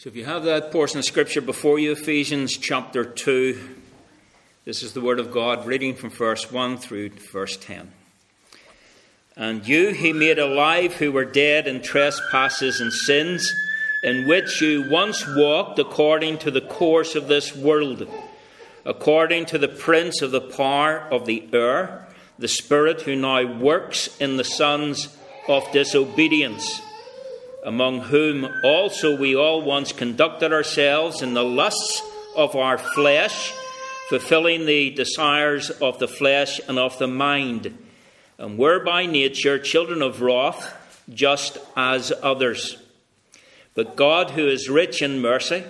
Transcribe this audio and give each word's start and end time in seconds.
So 0.00 0.08
if 0.08 0.16
you 0.16 0.24
have 0.24 0.44
that 0.44 0.72
portion 0.72 0.98
of 0.98 1.04
Scripture 1.04 1.42
before 1.42 1.78
you, 1.78 1.92
Ephesians 1.92 2.56
chapter 2.56 3.04
2, 3.04 3.68
this 4.64 4.82
is 4.82 4.94
the 4.94 5.02
Word 5.02 5.20
of 5.20 5.30
God, 5.30 5.66
reading 5.66 5.94
from 5.94 6.08
verse 6.08 6.50
1 6.50 6.78
through 6.78 7.10
verse 7.10 7.58
10. 7.58 7.92
And 9.36 9.68
you 9.68 9.90
he 9.90 10.14
made 10.14 10.38
alive 10.38 10.94
who 10.94 11.12
were 11.12 11.26
dead 11.26 11.66
in 11.66 11.82
trespasses 11.82 12.80
and 12.80 12.90
sins, 12.90 13.52
in 14.02 14.26
which 14.26 14.62
you 14.62 14.88
once 14.88 15.26
walked 15.26 15.78
according 15.78 16.38
to 16.38 16.50
the 16.50 16.62
course 16.62 17.14
of 17.14 17.28
this 17.28 17.54
world, 17.54 18.08
according 18.86 19.44
to 19.44 19.58
the 19.58 19.68
prince 19.68 20.22
of 20.22 20.30
the 20.30 20.40
power 20.40 21.00
of 21.10 21.26
the 21.26 21.46
air, 21.52 22.08
the 22.38 22.48
Spirit 22.48 23.02
who 23.02 23.14
now 23.14 23.44
works 23.58 24.18
in 24.18 24.38
the 24.38 24.44
sons 24.44 25.14
of 25.46 25.70
disobedience 25.72 26.80
among 27.64 28.00
whom 28.00 28.48
also 28.64 29.16
we 29.16 29.36
all 29.36 29.62
once 29.62 29.92
conducted 29.92 30.52
ourselves 30.52 31.22
in 31.22 31.34
the 31.34 31.44
lusts 31.44 32.02
of 32.36 32.56
our 32.56 32.78
flesh, 32.78 33.52
fulfilling 34.08 34.66
the 34.66 34.90
desires 34.90 35.70
of 35.70 35.98
the 35.98 36.08
flesh 36.08 36.60
and 36.68 36.78
of 36.78 36.98
the 36.98 37.06
mind, 37.06 37.76
and 38.38 38.58
were 38.58 38.82
by 38.82 39.06
nature 39.06 39.58
children 39.58 40.02
of 40.02 40.22
wrath, 40.22 40.76
just 41.12 41.58
as 41.76 42.12
others. 42.22 42.76
But 43.74 43.96
God, 43.96 44.30
who 44.30 44.48
is 44.48 44.68
rich 44.68 45.02
in 45.02 45.20
mercy, 45.20 45.64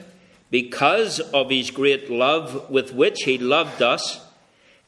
because 0.51 1.20
of 1.20 1.51
his 1.51 1.70
great 1.70 2.11
love 2.11 2.70
with 2.70 2.93
which 2.93 3.23
he 3.25 3.39
loved 3.39 3.83
us, 3.83 4.20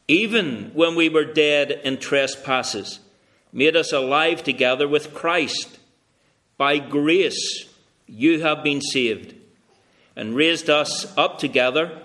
even 0.09 0.71
when 0.75 0.95
we 0.95 1.09
were 1.09 1.25
dead 1.25 1.81
in 1.85 1.99
trespasses, 1.99 2.99
made 3.53 3.77
us 3.77 3.93
alive 3.93 4.43
together 4.43 4.89
with 4.89 5.15
Christ. 5.15 5.79
By 6.57 6.79
grace 6.79 7.67
you 8.07 8.41
have 8.41 8.63
been 8.63 8.81
saved, 8.81 9.35
and 10.15 10.37
raised 10.37 10.69
us 10.69 11.17
up 11.17 11.39
together, 11.39 11.99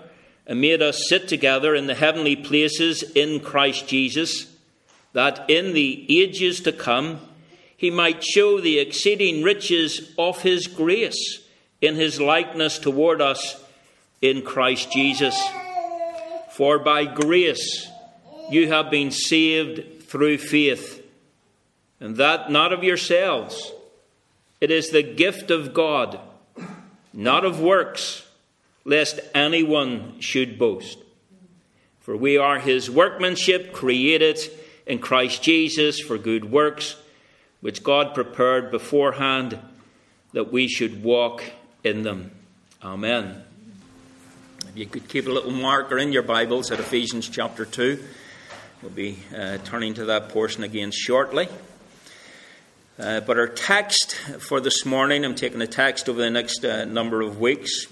and 0.46 0.60
made 0.60 0.80
us 0.80 1.08
sit 1.08 1.28
together 1.28 1.74
in 1.74 1.86
the 1.86 1.94
heavenly 1.94 2.34
places 2.34 3.02
in 3.02 3.40
Christ 3.40 3.86
Jesus, 3.86 4.46
that 5.12 5.44
in 5.48 5.74
the 5.74 6.06
ages 6.08 6.60
to 6.60 6.72
come 6.72 7.20
he 7.76 7.90
might 7.90 8.24
show 8.24 8.60
the 8.60 8.78
exceeding 8.78 9.42
riches 9.42 10.12
of 10.18 10.42
his 10.42 10.66
grace 10.66 11.40
in 11.80 11.94
his 11.94 12.20
likeness 12.20 12.78
toward 12.78 13.20
us 13.20 13.62
in 14.20 14.42
Christ 14.42 14.90
Jesus. 14.90 15.40
For 16.52 16.78
by 16.78 17.04
grace 17.04 17.88
you 18.50 18.68
have 18.68 18.90
been 18.90 19.10
saved 19.12 20.02
through 20.04 20.38
faith, 20.38 21.06
and 22.00 22.16
that 22.16 22.50
not 22.50 22.72
of 22.72 22.82
yourselves. 22.82 23.72
It 24.60 24.70
is 24.70 24.90
the 24.90 25.02
gift 25.02 25.50
of 25.50 25.72
God, 25.72 26.18
not 27.12 27.44
of 27.44 27.60
works, 27.60 28.26
lest 28.84 29.20
anyone 29.34 30.18
should 30.20 30.58
boast. 30.58 30.98
For 32.00 32.16
we 32.16 32.36
are 32.36 32.58
his 32.58 32.90
workmanship, 32.90 33.72
created 33.72 34.38
in 34.86 34.98
Christ 34.98 35.42
Jesus 35.42 36.00
for 36.00 36.18
good 36.18 36.50
works, 36.50 36.96
which 37.60 37.84
God 37.84 38.14
prepared 38.14 38.70
beforehand 38.70 39.58
that 40.32 40.50
we 40.50 40.68
should 40.68 41.04
walk 41.04 41.44
in 41.84 42.02
them. 42.02 42.32
Amen. 42.82 43.44
If 44.68 44.76
you 44.76 44.86
could 44.86 45.08
keep 45.08 45.26
a 45.26 45.30
little 45.30 45.50
marker 45.50 45.98
in 45.98 46.12
your 46.12 46.22
Bibles 46.22 46.70
at 46.70 46.80
Ephesians 46.80 47.28
chapter 47.28 47.64
2, 47.64 48.02
we'll 48.82 48.90
be 48.90 49.18
uh, 49.36 49.58
turning 49.64 49.94
to 49.94 50.06
that 50.06 50.30
portion 50.30 50.64
again 50.64 50.90
shortly. 50.92 51.48
Uh, 52.98 53.20
but 53.20 53.38
our 53.38 53.46
text 53.46 54.16
for 54.40 54.60
this 54.60 54.84
morning, 54.84 55.24
I'm 55.24 55.36
taking 55.36 55.62
a 55.62 55.68
text 55.68 56.08
over 56.08 56.20
the 56.20 56.30
next 56.30 56.64
uh, 56.64 56.84
number 56.84 57.20
of 57.20 57.38
weeks, 57.38 57.86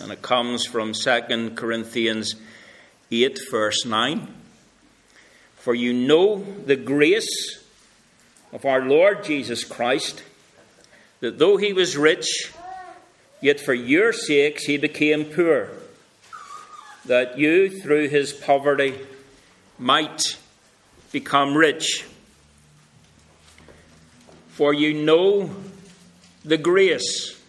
and 0.00 0.10
it 0.10 0.22
comes 0.22 0.64
from 0.64 0.94
2 0.94 1.50
Corinthians 1.54 2.34
8, 3.10 3.38
verse 3.50 3.84
9. 3.84 4.26
For 5.56 5.74
you 5.74 5.92
know 5.92 6.42
the 6.64 6.76
grace 6.76 7.62
of 8.50 8.64
our 8.64 8.80
Lord 8.80 9.22
Jesus 9.22 9.64
Christ, 9.64 10.22
that 11.20 11.38
though 11.38 11.58
he 11.58 11.74
was 11.74 11.98
rich, 11.98 12.50
yet 13.42 13.60
for 13.60 13.74
your 13.74 14.14
sakes 14.14 14.64
he 14.64 14.78
became 14.78 15.26
poor, 15.26 15.68
that 17.04 17.38
you 17.38 17.68
through 17.68 18.08
his 18.08 18.32
poverty 18.32 18.98
might 19.78 20.38
become 21.12 21.54
rich. 21.54 22.06
For 24.58 24.74
you 24.74 24.92
know 24.92 25.50
the 26.44 26.56
grace. 26.58 27.40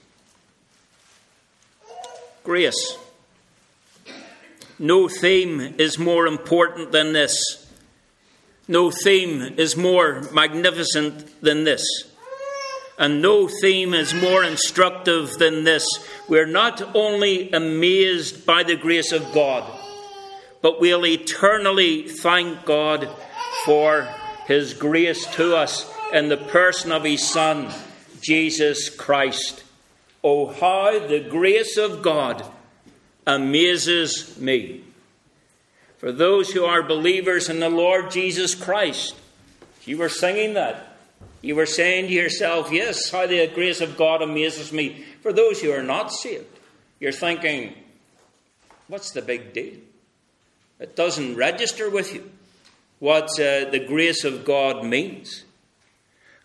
Grace. 2.43 2.99
No 4.77 5.07
theme 5.07 5.73
is 5.79 5.97
more 5.97 6.27
important 6.27 6.91
than 6.91 7.13
this. 7.13 7.67
No 8.67 8.91
theme 8.91 9.41
is 9.57 9.75
more 9.75 10.21
magnificent 10.31 11.41
than 11.41 11.63
this. 11.63 11.83
And 12.99 13.23
no 13.23 13.47
theme 13.47 13.95
is 13.95 14.13
more 14.13 14.43
instructive 14.43 15.31
than 15.39 15.63
this. 15.63 15.87
We're 16.27 16.45
not 16.45 16.95
only 16.95 17.49
amazed 17.51 18.45
by 18.45 18.61
the 18.61 18.75
grace 18.75 19.11
of 19.11 19.33
God, 19.33 19.63
but 20.61 20.79
we'll 20.79 21.07
eternally 21.07 22.07
thank 22.07 22.65
God 22.65 23.09
for 23.65 24.07
His 24.45 24.75
grace 24.75 25.25
to 25.37 25.55
us 25.55 25.91
in 26.13 26.29
the 26.29 26.37
person 26.37 26.91
of 26.91 27.03
his 27.03 27.27
Son, 27.27 27.71
Jesus 28.21 28.89
Christ. 28.89 29.63
Oh, 30.23 30.47
how 30.47 31.07
the 31.07 31.19
grace 31.19 31.77
of 31.77 32.01
God 32.01 32.45
amazes 33.25 34.37
me. 34.37 34.83
For 35.97 36.11
those 36.11 36.51
who 36.51 36.65
are 36.65 36.81
believers 36.81 37.49
in 37.49 37.59
the 37.59 37.69
Lord 37.69 38.11
Jesus 38.11 38.55
Christ, 38.55 39.15
you 39.85 39.97
were 39.97 40.09
singing 40.09 40.53
that. 40.53 40.97
You 41.41 41.55
were 41.55 41.65
saying 41.65 42.07
to 42.07 42.13
yourself, 42.13 42.71
Yes, 42.71 43.09
how 43.09 43.27
the 43.27 43.47
grace 43.47 43.81
of 43.81 43.97
God 43.97 44.21
amazes 44.21 44.73
me. 44.73 45.05
For 45.21 45.31
those 45.31 45.61
who 45.61 45.71
are 45.71 45.83
not 45.83 46.11
saved, 46.11 46.59
you're 46.99 47.11
thinking, 47.11 47.73
What's 48.87 49.11
the 49.11 49.21
big 49.21 49.53
deal? 49.53 49.75
It 50.79 50.95
doesn't 50.95 51.35
register 51.35 51.89
with 51.89 52.13
you 52.13 52.29
what 52.99 53.29
uh, 53.39 53.69
the 53.69 53.83
grace 53.85 54.23
of 54.23 54.45
God 54.45 54.83
means. 54.83 55.43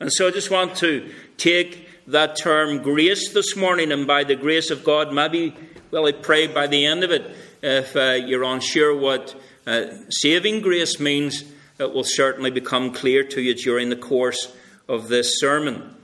And 0.05 0.13
so 0.13 0.29
I 0.29 0.33
just 0.33 0.51
want 0.51 0.77
to 0.77 1.11
take 1.39 1.89
that 2.09 2.37
term 2.37 2.83
grace 2.83 3.33
this 3.33 3.57
morning, 3.57 3.91
and 3.91 4.07
by 4.07 4.23
the 4.23 4.37
grace 4.37 4.69
of 4.69 4.85
God, 4.85 5.15
maybe, 5.15 5.55
well, 5.91 6.05
I 6.05 6.13
pray 6.13 6.47
by 6.47 6.67
the 6.67 6.85
end 6.85 7.05
of 7.05 7.11
it, 7.11 7.35
if 7.63 7.97
uh, 7.97 8.11
you're 8.11 8.43
unsure 8.43 8.95
what 8.95 9.35
uh, 9.67 9.87
saving 10.11 10.61
grace 10.61 11.01
means, 11.01 11.45
it 11.79 11.95
will 11.95 12.05
certainly 12.05 12.51
become 12.51 12.93
clear 12.93 13.25
to 13.25 13.41
you 13.41 13.55
during 13.55 13.89
the 13.89 13.97
course 13.97 14.55
of 14.91 15.09
this 15.09 15.41
sermon. 15.41 15.97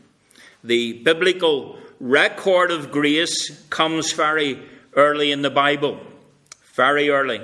The 0.65 0.95
biblical 1.03 1.79
record 2.01 2.71
of 2.71 2.91
grace 2.91 3.51
comes 3.69 4.15
very 4.15 4.63
early 4.95 5.31
in 5.31 5.43
the 5.43 5.51
Bible, 5.51 6.01
very 6.73 7.11
early. 7.11 7.43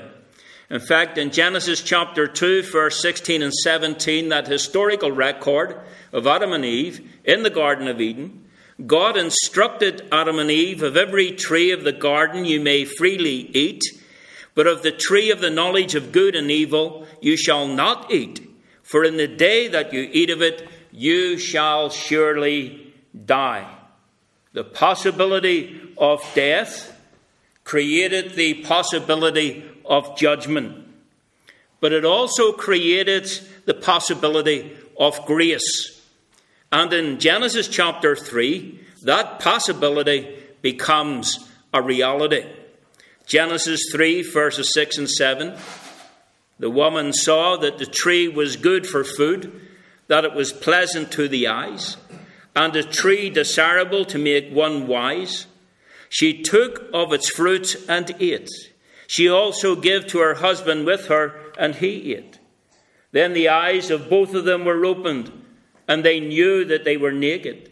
In 0.69 0.81
fact, 0.81 1.17
in 1.17 1.31
Genesis 1.31 1.81
chapter 1.81 2.27
2, 2.27 2.63
verse 2.65 3.01
16 3.01 3.41
and 3.41 3.55
17, 3.55 4.31
that 4.31 4.49
historical 4.49 5.13
record 5.13 5.81
of 6.13 6.27
Adam 6.27 6.53
and 6.53 6.65
Eve 6.65 7.09
in 7.25 7.45
the 7.45 7.51
Garden 7.51 7.87
of 7.87 8.01
Eden, 8.01 8.45
God 8.85 9.17
instructed 9.17 10.09
Adam 10.11 10.41
and 10.41 10.51
Eve 10.51 10.83
of 10.83 10.97
every 10.97 11.31
tree 11.31 11.71
of 11.71 11.85
the 11.85 11.93
garden 11.93 12.45
you 12.45 12.61
may 12.61 12.85
freely 12.85 13.49
eat, 13.57 13.83
but 14.57 14.67
of 14.67 14.83
the 14.83 14.91
tree 14.91 15.31
of 15.31 15.41
the 15.41 15.51
knowledge 15.51 15.95
of 15.95 16.11
good 16.11 16.35
and 16.35 16.51
evil 16.51 17.07
you 17.21 17.37
shall 17.37 17.69
not 17.69 18.11
eat, 18.11 18.41
for 18.83 19.05
in 19.05 19.17
the 19.17 19.29
day 19.29 19.69
that 19.69 19.93
you 19.93 20.09
eat 20.13 20.31
of 20.31 20.43
it 20.43 20.69
you 20.91 21.39
shall 21.39 21.91
surely 21.91 22.93
die. 23.25 23.73
The 24.53 24.65
possibility 24.65 25.81
of 25.97 26.21
death 26.35 26.93
created 27.63 28.35
the 28.35 28.63
possibility 28.65 29.65
of 29.89 30.17
judgment, 30.17 30.87
but 31.81 31.93
it 31.93 32.05
also 32.05 32.53
created 32.53 33.29
the 33.65 33.75
possibility 33.75 34.77
of 34.99 35.25
grace. 35.27 36.01
And 36.73 36.93
in 36.93 37.19
Genesis 37.19 37.69
chapter 37.69 38.17
3, 38.17 38.81
that 39.03 39.41
possibility 39.41 40.37
becomes 40.63 41.49
a 41.73 41.81
reality. 41.81 42.45
Genesis 43.27 43.81
3, 43.93 44.23
verses 44.23 44.73
6 44.73 44.99
and 44.99 45.11
7. 45.11 45.55
The 46.59 46.71
woman 46.71 47.13
saw 47.13 47.57
that 47.59 47.79
the 47.79 47.87
tree 47.87 48.29
was 48.29 48.57
good 48.57 48.87
for 48.87 49.05
food, 49.05 49.61
that 50.09 50.25
it 50.25 50.33
was 50.33 50.53
pleasant 50.53 51.13
to 51.13 51.29
the 51.29 51.49
eyes, 51.49 51.97
and 52.55 52.75
a 52.75 52.83
tree 52.83 53.29
desirable 53.29 54.05
to 54.07 54.19
make 54.19 54.51
one 54.51 54.87
wise. 54.87 55.47
She 56.09 56.43
took 56.43 56.89
of 56.95 57.13
its 57.13 57.29
fruit 57.29 57.77
and 57.89 58.15
ate. 58.21 58.49
She 59.07 59.29
also 59.29 59.77
gave 59.77 60.07
to 60.09 60.19
her 60.19 60.35
husband 60.35 60.87
with 60.87 61.07
her, 61.07 61.35
and 61.59 61.75
he 61.75 62.15
ate. 62.15 62.39
Then 63.13 63.33
the 63.33 63.49
eyes 63.49 63.91
of 63.91 64.11
both 64.11 64.35
of 64.35 64.45
them 64.45 64.65
were 64.65 64.85
opened, 64.85 65.31
and 65.89 66.05
they 66.05 66.21
knew 66.21 66.65
that 66.65 66.85
they 66.85 66.97
were 66.97 67.13
naked. 67.13 67.71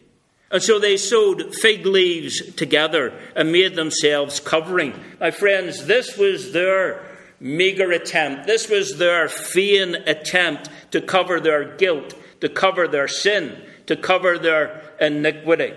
And 0.50 0.62
so 0.62 0.78
they 0.78 0.96
sewed 0.96 1.54
fig 1.54 1.84
leaves 1.84 2.54
together 2.54 3.12
and 3.34 3.50
made 3.50 3.74
themselves 3.74 4.38
covering. 4.38 4.94
My 5.18 5.32
friends, 5.32 5.86
this 5.86 6.16
was 6.16 6.52
their 6.52 7.04
meagre 7.40 7.90
attempt. 7.90 8.46
This 8.46 8.68
was 8.68 8.98
their 8.98 9.28
vain 9.28 9.96
attempt 10.06 10.70
to 10.92 11.00
cover 11.00 11.40
their 11.40 11.76
guilt, 11.76 12.14
to 12.40 12.48
cover 12.48 12.86
their 12.86 13.08
sin, 13.08 13.60
to 13.86 13.96
cover 13.96 14.38
their 14.38 14.82
iniquity. 15.00 15.74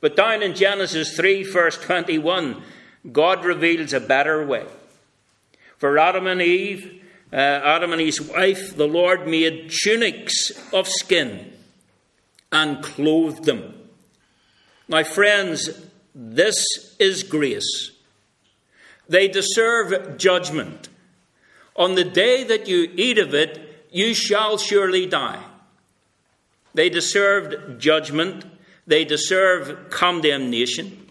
But 0.00 0.16
down 0.16 0.42
in 0.42 0.54
Genesis 0.54 1.14
3, 1.14 1.44
verse 1.44 1.76
21, 1.78 2.62
God 3.10 3.44
reveals 3.44 3.92
a 3.92 4.00
better 4.00 4.46
way. 4.46 4.66
For 5.78 5.98
Adam 5.98 6.26
and 6.26 6.40
Eve, 6.40 7.02
uh, 7.32 7.36
Adam 7.36 7.92
and 7.92 8.00
his 8.00 8.20
wife, 8.20 8.76
the 8.76 8.86
Lord 8.86 9.26
made 9.26 9.72
tunics 9.82 10.52
of 10.72 10.86
skin 10.86 11.52
and 12.52 12.82
clothed 12.84 13.44
them. 13.44 13.74
My 14.86 15.02
friends, 15.02 15.70
this 16.14 16.64
is 16.98 17.22
grace. 17.22 17.90
They 19.08 19.28
deserve 19.28 20.18
judgment. 20.18 20.88
On 21.74 21.94
the 21.94 22.04
day 22.04 22.44
that 22.44 22.68
you 22.68 22.90
eat 22.94 23.18
of 23.18 23.34
it, 23.34 23.88
you 23.90 24.14
shall 24.14 24.58
surely 24.58 25.06
die. 25.06 25.42
They 26.74 26.88
deserved 26.88 27.80
judgment. 27.80 28.44
They 28.86 29.04
deserve 29.04 29.90
condemnation. 29.90 31.01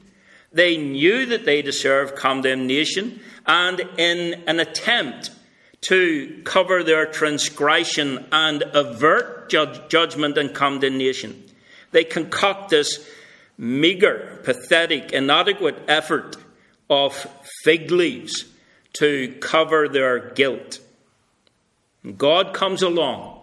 They 0.51 0.77
knew 0.77 1.25
that 1.27 1.45
they 1.45 1.61
deserved 1.61 2.15
condemnation, 2.15 3.21
and 3.45 3.79
in 3.97 4.43
an 4.47 4.59
attempt 4.59 5.31
to 5.81 6.41
cover 6.43 6.83
their 6.83 7.05
transgression 7.05 8.25
and 8.31 8.63
avert 8.73 9.49
judgment 9.49 10.37
and 10.37 10.53
condemnation, 10.53 11.43
they 11.91 12.03
concoct 12.03 12.69
this 12.69 13.09
meagre, 13.57 14.39
pathetic, 14.43 15.11
inadequate 15.11 15.77
effort 15.87 16.35
of 16.89 17.27
fig 17.63 17.89
leaves 17.91 18.45
to 18.93 19.35
cover 19.39 19.87
their 19.87 20.31
guilt. 20.31 20.79
God 22.17 22.53
comes 22.53 22.81
along 22.81 23.41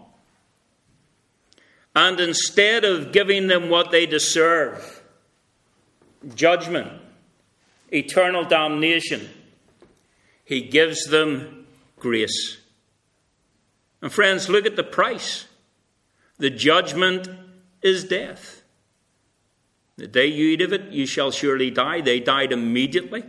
and 1.95 2.19
instead 2.19 2.83
of 2.83 3.11
giving 3.11 3.47
them 3.47 3.69
what 3.69 3.91
they 3.91 4.05
deserve 4.05 4.98
judgment, 6.35 6.91
eternal 7.91 8.45
damnation 8.45 9.29
he 10.49 10.61
gives 10.61 11.03
them 11.03 11.67
grace. 11.99 12.57
And 14.01 14.11
friends, 14.11 14.49
look 14.49 14.65
at 14.65 14.75
the 14.75 14.83
price. 14.83 15.45
The 16.39 16.49
judgment 16.49 17.29
is 17.83 18.03
death. 18.03 18.63
The 19.97 20.07
day 20.07 20.25
you 20.25 20.47
eat 20.47 20.61
of 20.61 20.73
it, 20.73 20.89
you 20.89 21.05
shall 21.05 21.29
surely 21.29 21.69
die. 21.69 22.01
They 22.01 22.19
died 22.19 22.51
immediately. 22.51 23.25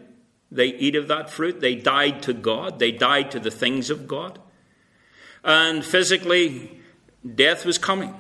They 0.50 0.68
eat 0.68 0.96
of 0.96 1.08
that 1.08 1.28
fruit. 1.28 1.60
They 1.60 1.74
died 1.74 2.22
to 2.22 2.32
God. 2.32 2.78
They 2.78 2.90
died 2.90 3.30
to 3.32 3.38
the 3.38 3.50
things 3.50 3.90
of 3.90 4.08
God. 4.08 4.38
And 5.44 5.84
physically, 5.84 6.80
death 7.34 7.66
was 7.66 7.76
coming. 7.76 8.18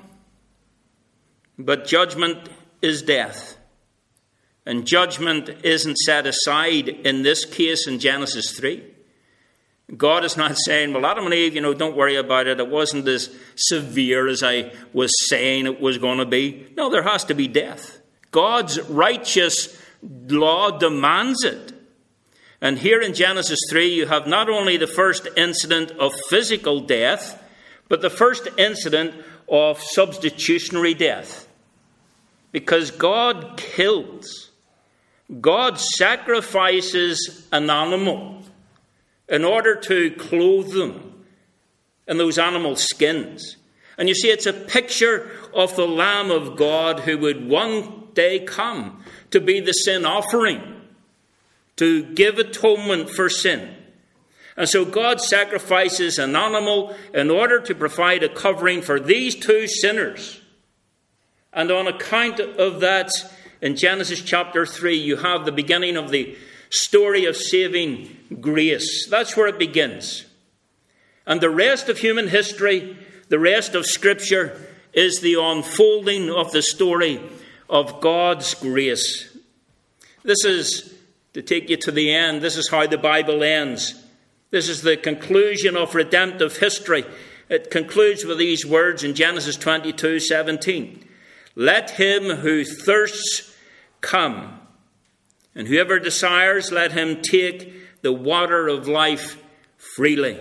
But 1.58 1.86
judgment 1.86 2.50
is 2.82 3.00
death. 3.00 3.56
And 4.70 4.86
judgment 4.86 5.50
isn't 5.64 5.98
set 5.98 6.28
aside 6.28 6.88
in 6.88 7.22
this 7.22 7.44
case 7.44 7.88
in 7.88 7.98
Genesis 7.98 8.52
3. 8.52 8.80
God 9.96 10.24
is 10.24 10.36
not 10.36 10.56
saying, 10.56 10.92
well, 10.92 11.04
Adam 11.04 11.24
and 11.24 11.34
Eve, 11.34 11.56
you 11.56 11.60
know, 11.60 11.74
don't 11.74 11.96
worry 11.96 12.14
about 12.14 12.46
it. 12.46 12.60
It 12.60 12.68
wasn't 12.68 13.08
as 13.08 13.36
severe 13.56 14.28
as 14.28 14.44
I 14.44 14.72
was 14.92 15.10
saying 15.28 15.66
it 15.66 15.80
was 15.80 15.98
going 15.98 16.18
to 16.18 16.24
be. 16.24 16.68
No, 16.76 16.88
there 16.88 17.02
has 17.02 17.24
to 17.24 17.34
be 17.34 17.48
death. 17.48 17.98
God's 18.30 18.80
righteous 18.82 19.76
law 20.28 20.78
demands 20.78 21.42
it. 21.42 21.72
And 22.60 22.78
here 22.78 23.00
in 23.00 23.12
Genesis 23.12 23.58
3, 23.70 23.92
you 23.92 24.06
have 24.06 24.28
not 24.28 24.48
only 24.48 24.76
the 24.76 24.86
first 24.86 25.26
incident 25.36 25.90
of 25.90 26.12
physical 26.28 26.78
death, 26.78 27.42
but 27.88 28.02
the 28.02 28.08
first 28.08 28.46
incident 28.56 29.16
of 29.48 29.82
substitutionary 29.82 30.94
death. 30.94 31.48
Because 32.52 32.92
God 32.92 33.56
kills, 33.56 34.49
God 35.38 35.78
sacrifices 35.78 37.46
an 37.52 37.70
animal 37.70 38.42
in 39.28 39.44
order 39.44 39.76
to 39.76 40.10
clothe 40.12 40.72
them 40.72 41.24
in 42.08 42.18
those 42.18 42.38
animal 42.38 42.74
skins. 42.74 43.56
And 43.96 44.08
you 44.08 44.14
see, 44.14 44.28
it's 44.28 44.46
a 44.46 44.52
picture 44.52 45.30
of 45.54 45.76
the 45.76 45.86
Lamb 45.86 46.30
of 46.30 46.56
God 46.56 47.00
who 47.00 47.18
would 47.18 47.48
one 47.48 48.08
day 48.14 48.40
come 48.40 49.04
to 49.30 49.40
be 49.40 49.60
the 49.60 49.72
sin 49.72 50.04
offering, 50.04 50.80
to 51.76 52.02
give 52.02 52.38
atonement 52.38 53.10
for 53.10 53.28
sin. 53.28 53.76
And 54.56 54.68
so 54.68 54.84
God 54.84 55.20
sacrifices 55.20 56.18
an 56.18 56.34
animal 56.34 56.96
in 57.14 57.30
order 57.30 57.60
to 57.60 57.74
provide 57.74 58.22
a 58.22 58.28
covering 58.28 58.82
for 58.82 58.98
these 58.98 59.36
two 59.36 59.68
sinners. 59.68 60.40
And 61.52 61.70
on 61.70 61.86
account 61.86 62.40
of 62.40 62.80
that, 62.80 63.10
in 63.60 63.76
Genesis 63.76 64.22
chapter 64.22 64.64
3, 64.64 64.96
you 64.96 65.16
have 65.16 65.44
the 65.44 65.52
beginning 65.52 65.96
of 65.96 66.10
the 66.10 66.36
story 66.70 67.26
of 67.26 67.36
saving 67.36 68.16
grace. 68.40 69.06
That's 69.08 69.36
where 69.36 69.48
it 69.48 69.58
begins. 69.58 70.24
And 71.26 71.40
the 71.40 71.50
rest 71.50 71.88
of 71.88 71.98
human 71.98 72.28
history, 72.28 72.96
the 73.28 73.38
rest 73.38 73.74
of 73.74 73.86
Scripture, 73.86 74.58
is 74.92 75.20
the 75.20 75.34
unfolding 75.40 76.30
of 76.30 76.52
the 76.52 76.62
story 76.62 77.20
of 77.68 78.00
God's 78.00 78.54
grace. 78.54 79.36
This 80.22 80.44
is, 80.44 80.94
to 81.34 81.42
take 81.42 81.68
you 81.68 81.76
to 81.78 81.92
the 81.92 82.12
end, 82.12 82.40
this 82.40 82.56
is 82.56 82.68
how 82.68 82.86
the 82.86 82.98
Bible 82.98 83.42
ends. 83.42 83.94
This 84.50 84.68
is 84.68 84.82
the 84.82 84.96
conclusion 84.96 85.76
of 85.76 85.94
redemptive 85.94 86.56
history. 86.56 87.04
It 87.48 87.70
concludes 87.70 88.24
with 88.24 88.38
these 88.38 88.66
words 88.66 89.04
in 89.04 89.14
Genesis 89.14 89.56
22 89.56 90.20
17. 90.20 91.04
Let 91.54 91.90
him 91.90 92.36
who 92.36 92.64
thirsts 92.64 93.49
come, 94.00 94.60
and 95.54 95.68
whoever 95.68 95.98
desires, 95.98 96.70
let 96.70 96.92
him 96.92 97.22
take 97.22 98.02
the 98.02 98.12
water 98.12 98.68
of 98.68 98.88
life 98.88 99.42
freely. 99.76 100.38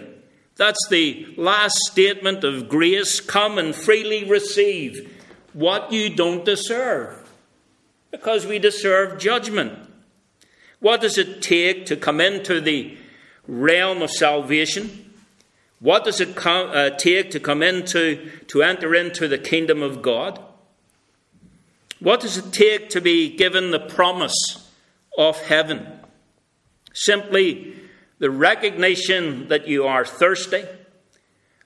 That's 0.56 0.88
the 0.90 1.34
last 1.38 1.78
statement 1.92 2.44
of 2.44 2.70
grace. 2.70 3.20
Come 3.20 3.58
and 3.58 3.74
freely 3.74 4.24
receive 4.24 5.18
what 5.54 5.92
you 5.92 6.10
don't 6.16 6.46
deserve, 6.46 7.30
because 8.12 8.46
we 8.46 8.60
deserve 8.60 9.20
judgment. 9.20 9.90
What 10.80 11.02
does 11.02 11.18
it 11.18 11.42
take 11.42 11.86
to 11.88 11.98
come 11.98 12.22
into 12.22 12.62
the 12.62 12.98
realm 13.48 14.02
of 14.02 14.12
salvation? 14.12 15.12
What 15.80 16.04
does 16.04 16.20
it 16.22 16.46
uh, 16.46 16.92
take 16.92 17.32
to 17.32 17.40
come 17.40 17.64
into, 17.64 18.30
to 18.48 18.62
enter 18.62 18.94
into 18.94 19.28
the 19.28 19.38
kingdom 19.38 19.82
of 19.82 20.02
God? 20.02 20.40
What 22.00 22.22
does 22.22 22.38
it 22.38 22.54
take 22.54 22.90
to 22.92 23.02
be 23.02 23.36
given 23.36 23.72
the 23.72 23.80
promise 23.80 24.70
of 25.18 25.42
heaven? 25.42 25.86
Simply 26.94 27.76
the 28.20 28.30
recognition 28.30 29.48
that 29.50 29.68
you 29.68 29.86
are 29.86 30.06
thirsty 30.06 30.64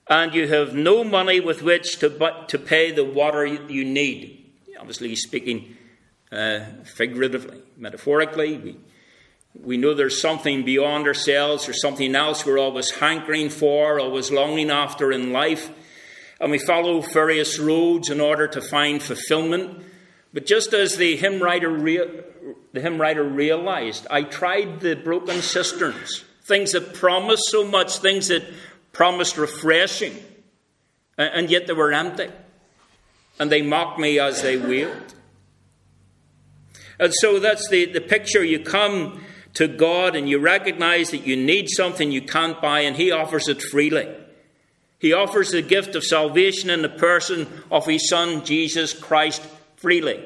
and 0.08 0.34
you 0.34 0.48
have 0.48 0.74
no 0.74 1.04
money 1.04 1.40
with 1.40 1.62
which 1.62 1.98
to, 1.98 2.10
but 2.10 2.48
to 2.50 2.58
pay 2.58 2.90
the 2.90 3.04
water 3.04 3.46
you 3.46 3.84
need. 3.84 4.52
Obviously, 4.78 5.14
speaking 5.16 5.76
uh, 6.30 6.60
figuratively, 6.84 7.62
metaphorically, 7.76 8.58
we, 8.58 8.76
we 9.54 9.76
know 9.76 9.94
there's 9.94 10.20
something 10.20 10.64
beyond 10.64 11.06
ourselves 11.06 11.68
or 11.68 11.72
something 11.72 12.14
else 12.14 12.44
we're 12.44 12.58
always 12.58 12.90
hankering 12.90 13.48
for, 13.48 13.98
always 14.00 14.30
longing 14.30 14.70
after 14.70 15.10
in 15.12 15.32
life. 15.32 15.70
And 16.40 16.50
we 16.50 16.58
follow 16.58 17.00
various 17.00 17.58
roads 17.58 18.10
in 18.10 18.20
order 18.20 18.48
to 18.48 18.60
find 18.60 19.02
fulfillment. 19.02 19.84
But 20.34 20.46
just 20.46 20.74
as 20.74 20.96
the 20.96 21.16
hymn 21.16 21.40
writer, 21.40 21.70
rea- 21.70 22.24
the 22.72 22.80
hymn 22.80 23.00
writer 23.00 23.22
realized, 23.22 24.06
I 24.10 24.24
tried 24.24 24.80
the 24.80 24.96
broken 24.96 25.40
cisterns, 25.40 26.24
things 26.42 26.72
that 26.72 26.92
promised 26.92 27.44
so 27.46 27.64
much, 27.64 27.98
things 27.98 28.28
that 28.28 28.42
promised 28.92 29.38
refreshing, 29.38 30.16
and 31.16 31.48
yet 31.48 31.68
they 31.68 31.72
were 31.72 31.92
empty. 31.92 32.28
And 33.38 33.50
they 33.50 33.62
mocked 33.62 33.98
me 33.98 34.18
as 34.18 34.42
they 34.42 34.56
wailed. 34.56 35.14
And 37.00 37.12
so 37.14 37.38
that's 37.38 37.68
the, 37.68 37.86
the 37.86 38.00
picture. 38.00 38.44
You 38.44 38.60
come 38.60 39.24
to 39.54 39.66
God 39.66 40.14
and 40.14 40.28
you 40.28 40.38
recognize 40.38 41.10
that 41.10 41.26
you 41.26 41.36
need 41.36 41.68
something 41.68 42.10
you 42.10 42.22
can't 42.22 42.60
buy, 42.60 42.80
and 42.80 42.96
He 42.96 43.12
offers 43.12 43.48
it 43.48 43.62
freely. 43.62 44.08
He 44.98 45.12
offers 45.12 45.50
the 45.50 45.62
gift 45.62 45.94
of 45.94 46.02
salvation 46.02 46.70
in 46.70 46.82
the 46.82 46.88
person 46.88 47.46
of 47.70 47.86
His 47.86 48.08
Son, 48.08 48.44
Jesus 48.44 48.92
Christ, 48.92 49.42
freely. 49.84 50.18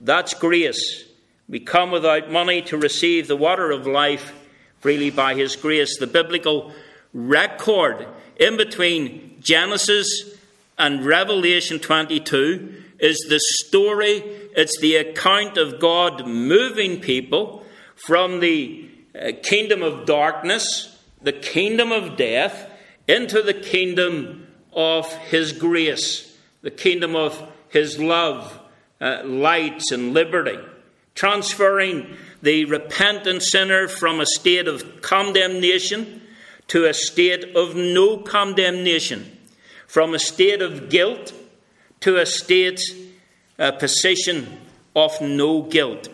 That's 0.00 0.32
grace. 0.32 1.06
We 1.48 1.58
come 1.58 1.90
without 1.90 2.30
money 2.30 2.62
to 2.62 2.78
receive 2.78 3.26
the 3.26 3.34
water 3.34 3.72
of 3.72 3.84
life 3.84 4.32
freely 4.78 5.10
by 5.10 5.34
His 5.34 5.56
grace. 5.56 5.98
The 5.98 6.06
biblical 6.06 6.72
record 7.12 8.06
in 8.36 8.56
between 8.56 9.38
Genesis 9.40 10.36
and 10.78 11.04
Revelation 11.04 11.80
22 11.80 12.80
is 13.00 13.26
the 13.28 13.40
story, 13.64 14.22
it's 14.56 14.78
the 14.80 14.94
account 14.94 15.56
of 15.56 15.80
God 15.80 16.24
moving 16.24 17.00
people 17.00 17.66
from 17.96 18.38
the 18.38 18.88
uh, 19.20 19.32
kingdom 19.42 19.82
of 19.82 20.06
darkness, 20.06 20.96
the 21.20 21.32
kingdom 21.32 21.90
of 21.90 22.16
death, 22.16 22.70
into 23.08 23.42
the 23.42 23.54
kingdom 23.54 24.46
of 24.72 25.12
His 25.24 25.50
grace, 25.50 26.38
the 26.62 26.70
kingdom 26.70 27.16
of 27.16 27.52
His 27.68 27.98
love, 27.98 28.60
uh, 29.00 29.22
light, 29.24 29.82
and 29.92 30.14
liberty, 30.14 30.58
transferring 31.14 32.16
the 32.42 32.64
repentant 32.64 33.42
sinner 33.42 33.88
from 33.88 34.20
a 34.20 34.26
state 34.26 34.68
of 34.68 35.02
condemnation 35.02 36.22
to 36.68 36.84
a 36.84 36.94
state 36.94 37.56
of 37.56 37.74
no 37.74 38.18
condemnation, 38.18 39.38
from 39.86 40.14
a 40.14 40.18
state 40.18 40.62
of 40.62 40.88
guilt 40.88 41.32
to 42.00 42.16
a 42.16 42.26
state, 42.26 42.80
a 43.58 43.72
position 43.72 44.58
of 44.94 45.20
no 45.20 45.62
guilt. 45.62 46.08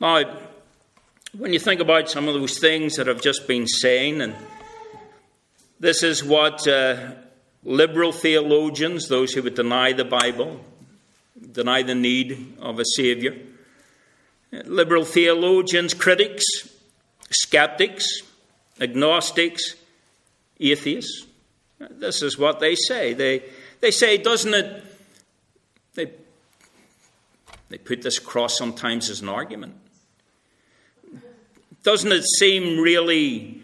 Now, 0.00 0.38
when 1.36 1.52
you 1.52 1.58
think 1.58 1.80
about 1.80 2.08
some 2.08 2.28
of 2.28 2.34
those 2.34 2.58
things 2.58 2.96
that 2.96 3.08
I've 3.08 3.22
just 3.22 3.46
been 3.48 3.66
saying, 3.66 4.20
and 4.20 4.34
this 5.80 6.02
is 6.02 6.22
what 6.22 6.66
uh, 6.66 7.12
liberal 7.64 8.12
theologians, 8.12 9.08
those 9.08 9.32
who 9.32 9.42
would 9.42 9.54
deny 9.54 9.92
the 9.92 10.04
Bible, 10.04 10.60
deny 11.52 11.82
the 11.82 11.94
need 11.94 12.56
of 12.60 12.78
a 12.78 12.84
Saviour, 12.84 13.34
liberal 14.64 15.04
theologians, 15.04 15.94
critics, 15.94 16.44
skeptics, 17.30 18.22
agnostics, 18.80 19.74
atheists, 20.60 21.26
this 21.90 22.22
is 22.22 22.38
what 22.38 22.60
they 22.60 22.74
say. 22.74 23.14
They, 23.14 23.42
they 23.80 23.90
say, 23.90 24.16
doesn't 24.16 24.54
it? 24.54 24.84
They, 25.94 26.10
they 27.68 27.78
put 27.78 28.02
this 28.02 28.18
across 28.18 28.56
sometimes 28.56 29.10
as 29.10 29.20
an 29.20 29.28
argument. 29.28 29.74
Doesn't 31.82 32.12
it 32.12 32.24
seem 32.24 32.78
really, 32.78 33.60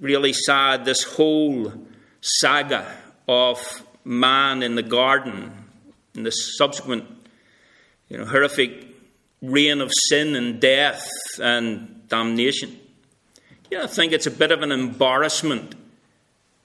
really 0.00 0.32
sad, 0.32 0.84
this 0.84 1.04
whole 1.04 1.72
saga 2.20 2.86
of 3.28 3.84
man 4.04 4.62
in 4.62 4.74
the 4.74 4.82
garden 4.82 5.57
and 6.18 6.26
the 6.26 6.32
subsequent 6.32 7.04
you 8.08 8.18
know, 8.18 8.24
horrific 8.24 8.88
reign 9.40 9.80
of 9.80 9.92
sin 10.08 10.34
and 10.34 10.60
death 10.60 11.08
and 11.40 12.08
damnation? 12.08 12.76
You 13.70 13.78
know, 13.78 13.84
I 13.84 13.86
think 13.86 14.12
it's 14.12 14.26
a 14.26 14.32
bit 14.32 14.50
of 14.50 14.62
an 14.62 14.72
embarrassment 14.72 15.76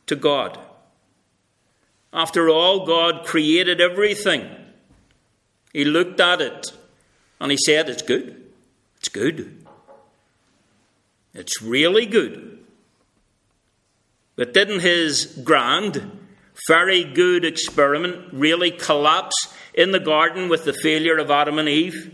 to 0.07 0.15
God. 0.15 0.57
After 2.11 2.49
all, 2.49 2.85
God 2.85 3.25
created 3.25 3.79
everything. 3.79 4.49
He 5.71 5.85
looked 5.85 6.19
at 6.19 6.41
it 6.41 6.67
and 7.39 7.51
he 7.51 7.57
said, 7.57 7.89
It's 7.89 8.01
good. 8.01 8.51
It's 8.97 9.09
good. 9.09 9.65
It's 11.35 11.61
really 11.61 12.05
good. 12.05 12.59
But 14.35 14.53
didn't 14.53 14.79
his 14.79 15.25
grand, 15.43 16.22
very 16.67 17.03
good 17.03 17.45
experiment 17.45 18.33
really 18.33 18.71
collapse 18.71 19.53
in 19.73 19.91
the 19.91 19.99
garden 19.99 20.49
with 20.49 20.65
the 20.65 20.73
failure 20.73 21.17
of 21.17 21.31
Adam 21.31 21.59
and 21.59 21.69
Eve? 21.69 22.13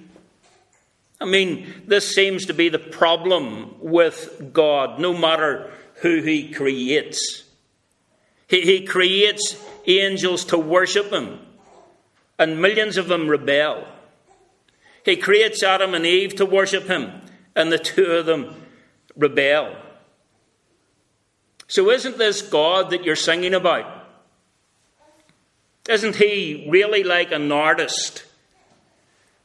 I 1.21 1.25
mean, 1.25 1.83
this 1.85 2.15
seems 2.15 2.45
to 2.45 2.53
be 2.53 2.69
the 2.69 2.79
problem 2.79 3.75
with 3.79 4.53
God, 4.53 4.99
no 4.99 5.13
matter 5.13 5.69
who 5.95 6.21
he 6.21 6.51
creates. 6.51 7.43
He, 8.47 8.61
he 8.61 8.85
creates 8.85 9.61
angels 9.85 10.45
to 10.45 10.57
worship 10.57 11.11
him, 11.11 11.39
and 12.37 12.61
millions 12.61 12.97
of 12.97 13.07
them 13.07 13.27
rebel. 13.27 13.85
He 15.03 15.17
creates 15.17 15.61
Adam 15.61 15.93
and 15.93 16.05
Eve 16.05 16.35
to 16.35 16.45
worship 16.45 16.87
him, 16.87 17.21
and 17.55 17.71
the 17.71 17.77
two 17.77 18.05
of 18.05 18.25
them 18.25 18.55
rebel. 19.15 19.75
So, 21.67 21.91
isn't 21.91 22.17
this 22.17 22.41
God 22.41 22.89
that 22.91 23.03
you're 23.03 23.15
singing 23.15 23.53
about? 23.53 23.98
Isn't 25.89 26.15
he 26.15 26.67
really 26.69 27.03
like 27.03 27.31
an 27.31 27.51
artist 27.51 28.23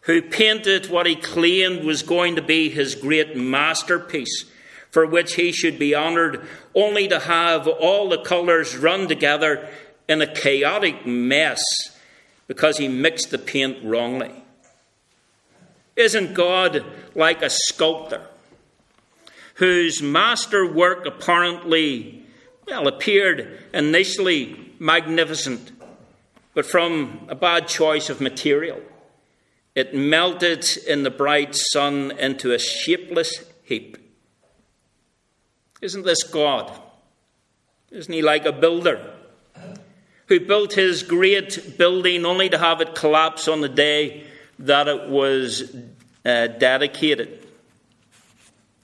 who 0.02 0.22
painted 0.22 0.90
what 0.90 1.06
he 1.06 1.16
claimed 1.16 1.84
was 1.84 2.02
going 2.02 2.36
to 2.36 2.42
be 2.42 2.68
his 2.68 2.94
great 2.94 3.36
masterpiece? 3.36 4.44
for 4.94 5.04
which 5.04 5.34
he 5.34 5.50
should 5.50 5.76
be 5.76 5.92
honoured, 5.92 6.40
only 6.72 7.08
to 7.08 7.18
have 7.18 7.66
all 7.66 8.08
the 8.08 8.22
colours 8.22 8.76
run 8.76 9.08
together 9.08 9.68
in 10.08 10.22
a 10.22 10.32
chaotic 10.32 11.04
mess 11.04 11.60
because 12.46 12.78
he 12.78 12.86
mixed 12.86 13.32
the 13.32 13.38
paint 13.38 13.76
wrongly. 13.82 14.30
Isn't 15.96 16.32
God 16.32 16.84
like 17.16 17.42
a 17.42 17.50
sculptor 17.50 18.24
whose 19.54 20.00
masterwork 20.00 21.06
apparently, 21.06 22.22
well, 22.68 22.86
appeared 22.86 23.64
initially 23.72 24.76
magnificent, 24.78 25.72
but 26.54 26.64
from 26.64 27.26
a 27.28 27.34
bad 27.34 27.68
choice 27.68 28.08
of 28.08 28.20
material? 28.20 28.80
It 29.74 29.94
melted 29.94 30.66
in 30.86 31.02
the 31.02 31.10
bright 31.10 31.54
sun 31.54 32.12
into 32.12 32.52
a 32.52 32.58
shapeless 32.58 33.44
heap. 33.64 33.98
Isn't 35.82 36.04
this 36.04 36.22
God? 36.22 36.70
Isn't 37.90 38.12
he 38.12 38.22
like 38.22 38.46
a 38.46 38.52
builder 38.52 39.14
who 40.26 40.40
built 40.40 40.74
his 40.74 41.02
great 41.02 41.76
building 41.76 42.24
only 42.24 42.48
to 42.48 42.58
have 42.58 42.80
it 42.80 42.94
collapse 42.94 43.48
on 43.48 43.60
the 43.60 43.68
day 43.68 44.24
that 44.60 44.88
it 44.88 45.08
was 45.08 45.74
uh, 46.24 46.46
dedicated? 46.46 47.46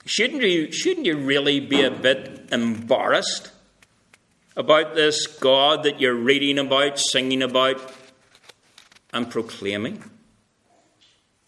Shouldn't 0.04 0.42
you, 0.42 0.72
shouldn't 0.72 1.06
you 1.06 1.16
really 1.16 1.60
be 1.60 1.82
a 1.82 1.90
bit 1.90 2.48
embarrassed 2.50 3.52
about 4.56 4.94
this 4.94 5.26
God 5.26 5.82
that 5.84 6.00
you're 6.00 6.14
reading 6.14 6.58
about, 6.58 6.98
singing 6.98 7.42
about, 7.42 7.80
and 9.12 9.30
proclaiming? 9.30 10.02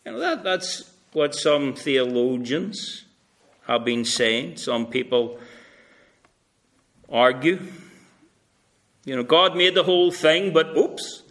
You 0.04 0.12
know, 0.12 0.18
that, 0.18 0.42
that's 0.42 0.90
what 1.12 1.35
some 1.35 1.75
theologians 1.75 3.04
have 3.66 3.85
been 3.85 4.04
saying. 4.04 4.56
Some 4.56 4.87
people 4.87 5.38
argue. 7.09 7.61
You 9.04 9.16
know, 9.16 9.23
God 9.23 9.56
made 9.56 9.75
the 9.75 9.85
whole 9.85 10.11
thing, 10.11 10.52
but 10.52 10.76
oops, 10.76 11.23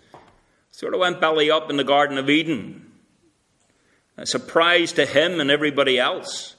sort 0.71 0.93
of 0.93 0.99
went 0.99 1.21
belly 1.21 1.49
up 1.49 1.69
in 1.69 1.77
the 1.77 1.83
Garden 1.83 2.17
of 2.17 2.29
Eden. 2.29 2.91
A 4.17 4.25
surprise 4.25 4.91
to 4.93 5.05
him 5.05 5.39
and 5.39 5.49
everybody 5.49 5.97
else. 5.97 6.55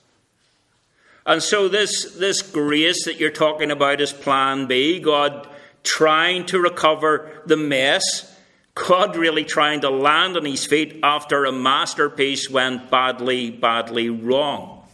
And 1.24 1.42
so 1.42 1.68
this, 1.68 2.14
this 2.14 2.42
grace 2.42 3.04
that 3.04 3.20
you're 3.20 3.30
talking 3.30 3.70
about 3.70 4.00
is 4.00 4.12
plan 4.12 4.66
B, 4.66 4.98
God 4.98 5.48
trying 5.84 6.46
to 6.46 6.60
recover 6.60 7.42
the 7.46 7.56
mess, 7.56 8.36
God 8.74 9.16
really 9.16 9.44
trying 9.44 9.80
to 9.82 9.90
land 9.90 10.36
on 10.36 10.44
his 10.44 10.64
feet 10.64 10.98
after 11.02 11.44
a 11.44 11.52
masterpiece 11.52 12.48
went 12.50 12.90
badly, 12.90 13.50
badly 13.50 14.08
wrong. 14.08 14.84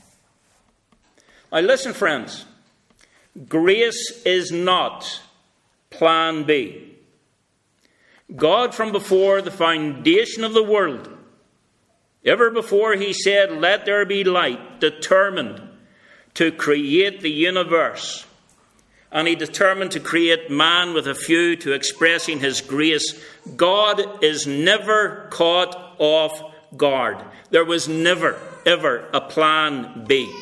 Now 1.53 1.61
listen, 1.61 1.95
friends. 1.95 2.45
Grace 3.49 4.23
is 4.25 4.51
not 4.51 5.21
plan 5.91 6.45
B. 6.45 6.97
God, 8.35 8.75
from 8.75 8.93
before 8.93 9.41
the 9.41 9.51
foundation 9.51 10.45
of 10.45 10.53
the 10.53 10.63
world, 10.63 11.09
ever 12.25 12.51
before 12.51 12.95
he 12.95 13.13
said, 13.13 13.53
Let 13.53 13.87
there 13.87 14.05
be 14.05 14.25
light, 14.25 14.81
determined 14.81 15.68
to 16.39 16.53
create 16.53 17.21
the 17.21 17.31
universe. 17.31 18.25
And 19.11 19.27
he 19.27 19.35
determined 19.35 19.91
to 19.93 19.99
create 19.99 20.53
man 20.53 20.95
with 20.95 21.09
a 21.09 21.15
view 21.15 21.57
to 21.57 21.73
expressing 21.73 22.39
his 22.39 22.61
grace. 22.61 23.21
God 23.57 24.23
is 24.23 24.47
never 24.47 25.27
caught 25.33 25.97
off 25.99 26.41
guard. 26.77 27.19
There 27.51 27.65
was 27.65 27.89
never, 27.89 28.39
ever 28.65 29.09
a 29.13 29.21
plan 29.21 30.05
B. 30.07 30.33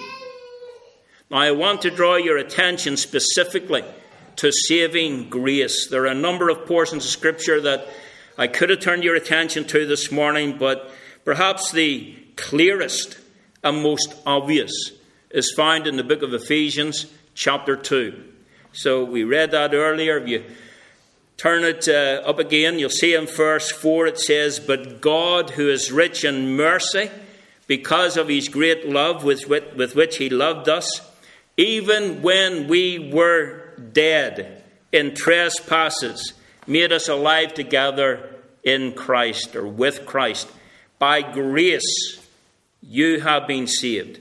Now, 1.31 1.39
I 1.39 1.53
want 1.53 1.81
to 1.83 1.91
draw 1.91 2.17
your 2.17 2.37
attention 2.37 2.99
specifically 2.99 3.83
to 4.37 4.53
saving 4.53 5.31
grace. 5.31 5.89
There 5.89 6.03
are 6.03 6.09
a 6.09 6.15
number 6.15 6.51
of 6.51 6.67
portions 6.67 7.07
of 7.07 7.11
Scripture 7.11 7.63
that 7.63 7.87
I 8.37 8.49
could 8.49 8.69
have 8.69 8.81
turned 8.81 9.03
your 9.03 9.17
attention 9.17 9.65
to 9.69 9.87
this 9.87 10.13
morning, 10.13 10.59
but 10.59 10.91
perhaps 11.25 11.73
the 11.73 12.15
clearest 12.37 13.17
and 13.65 13.83
most 13.83 14.15
obvious 14.27 14.93
is 15.37 15.53
found 15.55 15.87
in 15.87 15.99
the 15.99 16.03
book 16.03 16.23
of 16.23 16.33
Ephesians, 16.33 17.05
chapter 17.35 17.77
2. 17.77 18.25
So 18.73 19.05
we 19.05 19.23
read 19.23 19.51
that 19.51 19.75
earlier. 19.75 20.17
If 20.17 20.29
you 20.29 20.45
turn 21.37 21.63
it 21.63 21.87
uh, 21.87 22.23
up 22.27 22.39
again, 22.39 22.79
you'll 22.79 22.89
see 22.89 23.15
in 23.15 23.27
verse 23.27 23.71
4 23.71 24.07
it 24.07 24.19
says, 24.19 24.59
But 24.59 25.03
God, 25.03 25.51
who 25.51 25.69
is 25.69 25.93
rich 25.93 26.25
in 26.25 26.57
mercy, 26.57 27.11
because 27.67 28.17
of 28.17 28.29
his 28.29 28.49
great 28.49 28.89
love 28.89 29.25
with, 29.25 29.47
with, 29.47 29.77
with 29.77 29.95
which 29.95 30.17
he 30.17 30.31
loved 30.31 30.71
us, 30.71 31.03
even 31.59 32.23
when 32.23 32.67
we 32.67 33.11
were 33.13 33.75
dead 33.93 34.65
in 34.91 35.15
trespasses, 35.15 36.33
made 36.67 36.93
us 36.93 37.11
alive 37.11 37.53
together 37.53 38.31
in 38.65 38.95
Christ 38.95 39.55
or 39.55 39.67
with 39.67 40.07
Christ. 40.07 40.49
By 40.99 41.21
grace, 41.21 42.27
you 42.81 43.21
have 43.21 43.47
been 43.47 43.67
saved. 43.67 44.21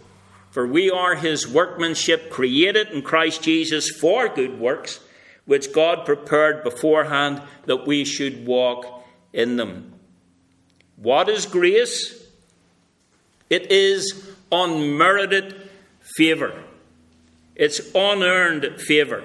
For 0.51 0.67
we 0.67 0.91
are 0.91 1.15
his 1.15 1.47
workmanship, 1.47 2.29
created 2.29 2.89
in 2.89 3.01
Christ 3.01 3.41
Jesus 3.41 3.89
for 3.89 4.27
good 4.27 4.59
works, 4.59 4.99
which 5.45 5.73
God 5.73 6.05
prepared 6.05 6.63
beforehand 6.63 7.41
that 7.65 7.87
we 7.87 8.03
should 8.03 8.45
walk 8.45 9.05
in 9.33 9.55
them. 9.55 9.93
What 10.97 11.29
is 11.29 11.45
grace? 11.45 12.21
It 13.49 13.71
is 13.71 14.29
unmerited 14.51 15.69
favour, 16.17 16.53
it's 17.55 17.79
unearned 17.95 18.81
favour. 18.81 19.23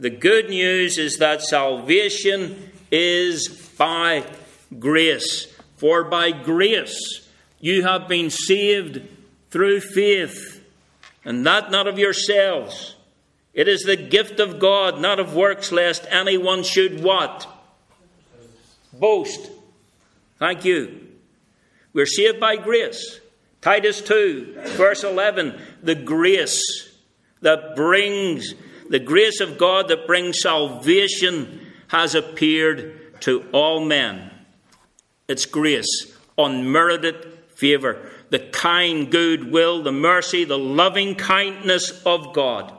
The 0.00 0.10
good 0.10 0.48
news 0.48 0.98
is 0.98 1.18
that 1.18 1.42
salvation 1.42 2.70
is 2.92 3.48
by 3.76 4.24
grace. 4.78 5.52
For 5.76 6.04
by 6.04 6.30
grace 6.30 7.28
you 7.60 7.82
have 7.82 8.06
been 8.06 8.30
saved 8.30 9.02
through 9.50 9.80
faith, 9.80 10.64
and 11.24 11.46
that 11.46 11.70
not 11.70 11.86
of 11.86 11.98
yourselves. 11.98 12.96
It 13.54 13.68
is 13.68 13.82
the 13.82 13.96
gift 13.96 14.40
of 14.40 14.58
God, 14.58 15.00
not 15.00 15.18
of 15.18 15.34
works, 15.34 15.72
lest 15.72 16.06
anyone 16.10 16.62
should 16.62 17.02
what? 17.02 17.46
Boast. 18.92 19.50
Thank 20.38 20.64
you. 20.64 21.08
We're 21.92 22.06
saved 22.06 22.38
by 22.38 22.56
grace. 22.56 23.20
Titus 23.60 24.00
2, 24.02 24.60
verse 24.76 25.02
11. 25.02 25.60
The 25.82 25.96
grace 25.96 26.62
that 27.40 27.74
brings 27.74 28.54
the 28.88 28.98
grace 28.98 29.40
of 29.40 29.58
God 29.58 29.88
that 29.88 30.06
brings 30.06 30.40
salvation 30.40 31.60
has 31.88 32.14
appeared 32.14 33.20
to 33.22 33.44
all 33.52 33.84
men. 33.84 34.30
It's 35.26 35.44
grace, 35.44 36.16
unmerited 36.38 37.38
favour, 37.54 38.07
the 38.30 38.38
kind 38.38 39.10
good 39.10 39.50
will, 39.50 39.82
the 39.82 39.92
mercy, 39.92 40.44
the 40.44 40.58
loving 40.58 41.14
kindness 41.14 42.02
of 42.04 42.32
God. 42.32 42.72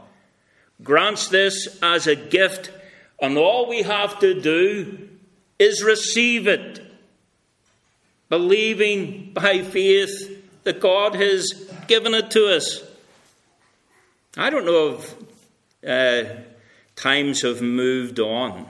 Grants 0.84 1.27
this 1.27 1.79
as 1.82 2.08
a 2.08 2.15
gift, 2.15 2.72
and 3.22 3.38
all 3.38 3.68
we 3.68 3.82
have 3.82 4.20
to 4.20 4.39
do 4.39 5.10
is 5.58 5.84
receive 5.84 6.48
it, 6.48 6.79
believing 8.29 9.32
by 9.34 9.62
faith 9.62 10.63
that 10.63 10.79
God 10.79 11.15
has 11.15 11.72
given 11.88 12.13
it 12.13 12.32
to 12.32 12.56
us. 12.56 12.84
I 14.38 14.50
don't 14.50 14.65
know 14.65 15.00
if 15.00 15.15
uh, 15.86 16.41
times 16.96 17.41
have 17.41 17.62
moved 17.62 18.20
on. 18.20 18.68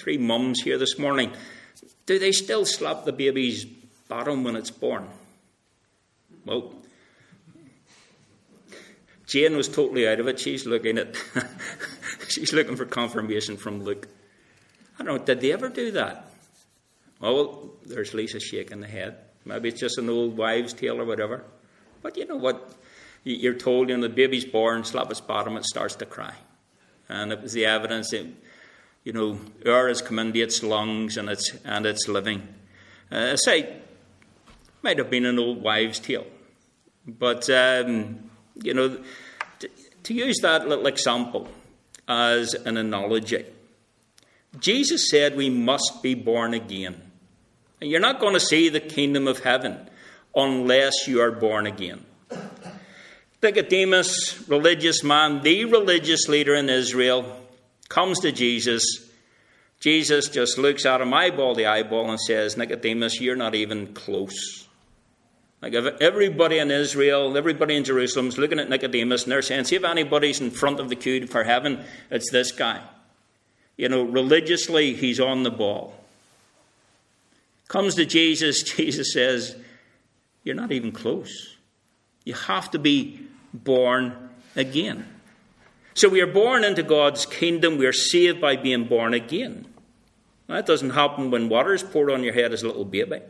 Three 0.00 0.18
mums 0.18 0.62
here 0.62 0.78
this 0.78 0.98
morning. 0.98 1.30
Do 2.06 2.18
they 2.18 2.32
still 2.32 2.64
slap 2.64 3.04
the 3.04 3.12
baby's 3.12 3.64
bottom 4.08 4.42
when 4.42 4.56
it's 4.56 4.70
born? 4.70 5.06
Well, 6.48 6.72
Jane 9.26 9.54
was 9.54 9.68
totally 9.68 10.08
out 10.08 10.18
of 10.18 10.28
it. 10.28 10.40
She's 10.40 10.64
looking 10.64 10.96
at, 10.96 11.14
she's 12.28 12.54
looking 12.54 12.74
for 12.74 12.86
confirmation 12.86 13.58
from 13.58 13.84
Luke. 13.84 14.08
I 14.98 15.04
don't 15.04 15.18
know, 15.18 15.24
did 15.24 15.42
they 15.42 15.52
ever 15.52 15.68
do 15.68 15.90
that? 15.92 16.30
Well, 17.20 17.70
there's 17.84 18.14
Lisa 18.14 18.40
shaking 18.40 18.80
the 18.80 18.86
head. 18.86 19.18
Maybe 19.44 19.68
it's 19.68 19.80
just 19.80 19.98
an 19.98 20.08
old 20.08 20.38
wives' 20.38 20.72
tale 20.72 20.98
or 20.98 21.04
whatever. 21.04 21.44
But 22.00 22.16
you 22.16 22.26
know 22.26 22.36
what? 22.36 22.74
you're 23.24 23.52
told, 23.52 23.90
you 23.90 23.96
know, 23.96 24.02
the 24.02 24.08
baby's 24.08 24.46
born, 24.46 24.84
slap 24.84 25.10
its 25.10 25.20
bottom, 25.20 25.58
it 25.58 25.64
starts 25.66 25.96
to 25.96 26.06
cry. 26.06 26.32
And 27.10 27.30
it 27.30 27.42
was 27.42 27.52
the 27.52 27.66
evidence 27.66 28.10
that, 28.10 28.26
you 29.04 29.12
know, 29.12 29.38
air 29.66 29.88
has 29.88 30.00
come 30.00 30.18
into 30.18 30.40
its 30.40 30.62
lungs 30.62 31.18
and 31.18 31.28
it's, 31.28 31.52
and 31.64 31.84
it's 31.84 32.08
living. 32.08 32.48
Uh, 33.10 33.36
say, 33.36 33.80
might 34.80 34.96
have 34.96 35.10
been 35.10 35.26
an 35.26 35.38
old 35.38 35.62
wives' 35.62 35.98
tale. 35.98 36.26
But, 37.06 37.48
um, 37.50 38.30
you 38.62 38.74
know, 38.74 38.98
to, 39.60 39.70
to 40.04 40.14
use 40.14 40.38
that 40.42 40.68
little 40.68 40.86
example 40.86 41.48
as 42.06 42.54
an 42.54 42.76
analogy, 42.76 43.44
Jesus 44.58 45.10
said 45.10 45.36
we 45.36 45.50
must 45.50 46.02
be 46.02 46.14
born 46.14 46.54
again. 46.54 47.02
And 47.80 47.90
you're 47.90 48.00
not 48.00 48.20
going 48.20 48.34
to 48.34 48.40
see 48.40 48.68
the 48.68 48.80
kingdom 48.80 49.28
of 49.28 49.40
heaven 49.40 49.88
unless 50.34 51.06
you 51.06 51.20
are 51.20 51.30
born 51.30 51.66
again. 51.66 52.04
Nicodemus, 53.42 54.48
religious 54.48 55.04
man, 55.04 55.42
the 55.42 55.64
religious 55.64 56.28
leader 56.28 56.54
in 56.54 56.68
Israel, 56.68 57.40
comes 57.88 58.20
to 58.20 58.32
Jesus. 58.32 58.84
Jesus 59.80 60.28
just 60.28 60.58
looks 60.58 60.84
at 60.84 61.00
him 61.00 61.14
eyeball 61.14 61.54
to 61.54 61.64
eyeball 61.64 62.10
and 62.10 62.20
says, 62.20 62.56
Nicodemus, 62.56 63.20
you're 63.20 63.36
not 63.36 63.54
even 63.54 63.94
close. 63.94 64.67
Like 65.60 65.74
everybody 65.74 66.58
in 66.58 66.70
Israel, 66.70 67.36
everybody 67.36 67.74
in 67.74 67.84
Jerusalem 67.84 68.28
is 68.28 68.38
looking 68.38 68.60
at 68.60 68.68
Nicodemus 68.68 69.24
and 69.24 69.32
they're 69.32 69.42
saying, 69.42 69.64
see 69.64 69.76
if 69.76 69.84
anybody's 69.84 70.40
in 70.40 70.50
front 70.50 70.78
of 70.78 70.88
the 70.88 70.94
queue 70.94 71.26
for 71.26 71.42
heaven, 71.42 71.84
it's 72.10 72.30
this 72.30 72.52
guy. 72.52 72.80
You 73.76 73.88
know, 73.88 74.02
religiously, 74.02 74.94
he's 74.94 75.20
on 75.20 75.42
the 75.42 75.50
ball. 75.50 75.94
Comes 77.68 77.94
to 77.96 78.04
Jesus, 78.04 78.62
Jesus 78.76 79.12
says, 79.12 79.56
You're 80.42 80.56
not 80.56 80.72
even 80.72 80.92
close. 80.92 81.56
You 82.24 82.34
have 82.34 82.70
to 82.72 82.78
be 82.78 83.20
born 83.54 84.30
again. 84.56 85.06
So 85.94 86.08
we 86.08 86.20
are 86.20 86.26
born 86.26 86.64
into 86.64 86.82
God's 86.82 87.26
kingdom. 87.26 87.78
We 87.78 87.86
are 87.86 87.92
saved 87.92 88.40
by 88.40 88.56
being 88.56 88.84
born 88.84 89.14
again. 89.14 89.66
That 90.46 90.66
doesn't 90.66 90.90
happen 90.90 91.30
when 91.30 91.48
water 91.48 91.74
is 91.74 91.82
poured 91.82 92.10
on 92.10 92.22
your 92.22 92.32
head 92.32 92.52
as 92.52 92.62
a 92.62 92.66
little 92.66 92.84
baby. 92.84 93.20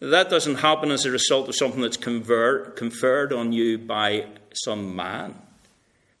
That 0.00 0.30
doesn't 0.30 0.56
happen 0.56 0.90
as 0.90 1.04
a 1.04 1.10
result 1.10 1.48
of 1.48 1.54
something 1.54 1.82
that's 1.82 1.98
conferred, 1.98 3.32
on 3.32 3.52
you 3.52 3.76
by 3.76 4.26
some 4.54 4.96
man. 4.96 5.36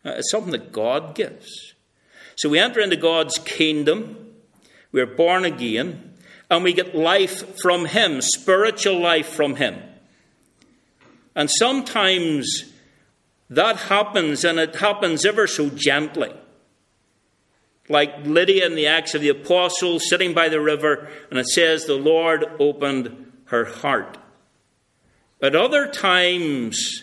Uh, 0.04 0.10
it's 0.18 0.30
something 0.30 0.52
that 0.52 0.70
God 0.70 1.14
gives. 1.14 1.74
So 2.36 2.50
we 2.50 2.58
enter 2.58 2.80
into 2.80 2.96
God's 2.96 3.38
kingdom. 3.38 4.34
We 4.92 5.00
are 5.00 5.06
born 5.06 5.46
again. 5.46 6.14
And 6.50 6.62
we 6.62 6.74
get 6.74 6.94
life 6.94 7.58
from 7.60 7.86
Him, 7.86 8.20
spiritual 8.20 8.98
life 9.00 9.28
from 9.28 9.56
Him. 9.56 9.80
And 11.34 11.50
sometimes 11.50 12.64
that 13.48 13.76
happens, 13.76 14.44
and 14.44 14.58
it 14.58 14.76
happens 14.76 15.24
ever 15.24 15.46
so 15.46 15.70
gently. 15.70 16.34
Like 17.88 18.26
Lydia 18.26 18.66
in 18.66 18.74
the 18.74 18.86
Acts 18.88 19.14
of 19.14 19.22
the 19.22 19.30
Apostles 19.30 20.08
sitting 20.08 20.34
by 20.34 20.48
the 20.48 20.60
river, 20.60 21.08
and 21.30 21.38
it 21.38 21.48
says, 21.48 21.84
The 21.84 21.94
Lord 21.94 22.44
opened 22.58 23.29
her 23.50 23.64
heart. 23.64 24.16
At 25.42 25.56
other 25.56 25.86
times, 25.86 27.02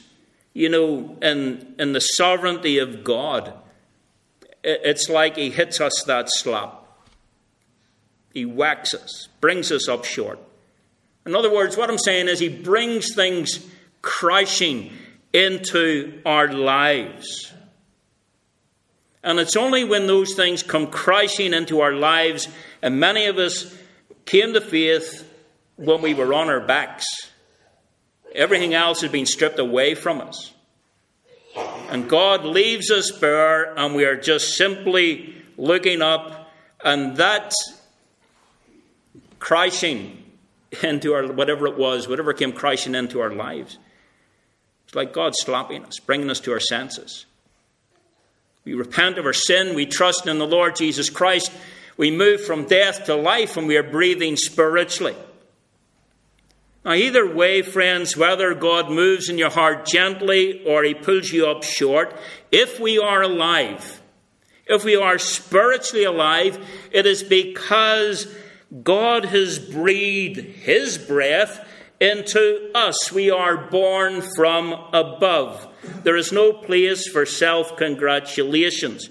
you 0.54 0.70
know, 0.70 1.18
in, 1.22 1.76
in 1.78 1.94
the 1.94 2.02
sovereignty 2.02 2.78
of 2.78 3.04
God, 3.04 3.54
it's 4.64 5.10
like 5.10 5.36
He 5.36 5.50
hits 5.50 5.80
us 5.80 6.04
that 6.08 6.30
slap. 6.30 6.84
He 8.34 8.46
whacks 8.46 8.94
us, 8.94 9.28
brings 9.42 9.72
us 9.72 9.88
up 9.88 10.06
short. 10.06 10.40
In 11.26 11.36
other 11.36 11.54
words, 11.54 11.76
what 11.76 11.90
I'm 11.90 11.98
saying 11.98 12.28
is 12.28 12.40
He 12.40 12.50
brings 12.50 13.14
things 13.14 13.66
crashing 14.02 14.92
into 15.34 16.22
our 16.26 16.48
lives. 16.48 17.54
And 19.24 19.40
it's 19.40 19.58
only 19.58 19.84
when 19.84 20.08
those 20.08 20.36
things 20.36 20.64
come 20.64 20.88
crashing 20.88 21.54
into 21.54 21.82
our 21.82 21.94
lives, 21.94 22.48
and 22.82 23.00
many 23.00 23.26
of 23.26 23.38
us 23.38 23.76
came 24.26 24.54
to 24.54 24.62
faith 24.62 25.28
when 25.78 26.02
we 26.02 26.14
were 26.14 26.34
on 26.34 26.50
our 26.50 26.60
backs. 26.60 27.06
Everything 28.36 28.74
else 28.74 29.02
has 29.02 29.12
been 29.12 29.26
stripped 29.26 29.60
away 29.60 29.96
from 29.96 30.22
us. 30.22 30.54
And 31.90 32.10
God 32.10 32.44
leaves 32.44 32.92
us 32.92 33.12
bare, 33.12 33.74
and 33.78 33.96
we 33.96 34.04
are 34.06 34.18
just 34.18 34.56
simply 34.56 35.34
looking 35.58 36.02
up, 36.02 36.52
and 36.84 37.18
that 37.18 37.54
crashing 39.40 40.24
into 40.84 41.14
our 41.14 41.32
whatever 41.32 41.68
it 41.68 41.78
was, 41.78 42.08
whatever 42.08 42.34
came 42.34 42.52
crashing 42.52 42.94
into 42.94 43.22
our 43.22 43.32
lives, 43.32 43.78
it's 44.86 44.96
like 44.96 45.14
God 45.14 45.34
slapping 45.36 45.86
us, 45.86 46.00
bringing 46.00 46.30
us 46.30 46.40
to 46.42 46.52
our 46.52 46.60
senses. 46.60 47.26
We 48.66 48.74
repent 48.74 49.18
of 49.18 49.26
our 49.26 49.34
sin, 49.34 49.76
we 49.76 49.86
trust 49.86 50.28
in 50.28 50.40
the 50.40 50.48
Lord 50.48 50.76
Jesus 50.76 51.10
Christ, 51.10 51.52
We 51.98 52.12
move 52.12 52.46
from 52.46 52.66
death 52.66 53.06
to 53.06 53.16
life 53.16 53.58
and 53.58 53.68
we 53.68 53.76
are 53.78 53.84
breathing 53.84 54.36
spiritually. 54.36 55.16
Now, 56.88 56.94
either 56.94 57.30
way, 57.30 57.64
friends, 57.64 58.16
whether 58.16 58.54
God 58.54 58.90
moves 58.90 59.28
in 59.28 59.38
your 59.38 59.50
heart 59.50 59.86
gently 59.86 60.64
or 60.66 60.86
he 60.86 60.94
pulls 60.94 61.34
you 61.34 61.46
up 61.46 61.66
short, 61.66 62.16
if 62.50 62.80
we 62.80 62.98
are 62.98 63.22
alive, 63.22 64.02
if 64.66 64.86
we 64.86 64.96
are 64.96 65.20
spiritually 65.20 66.06
alive, 66.06 66.58
it 66.92 67.06
is 67.06 67.24
because 67.24 68.34
God 68.84 69.26
has 69.26 69.60
breathed 69.60 70.40
his 70.40 70.98
breath 70.98 71.68
into 72.00 72.72
us. 72.74 73.12
We 73.12 73.32
are 73.32 73.70
born 73.70 74.22
from 74.38 74.72
above. 74.94 75.68
There 76.04 76.16
is 76.16 76.32
no 76.32 76.54
place 76.54 77.06
for 77.10 77.26
self 77.26 77.76
congratulations. 77.76 79.10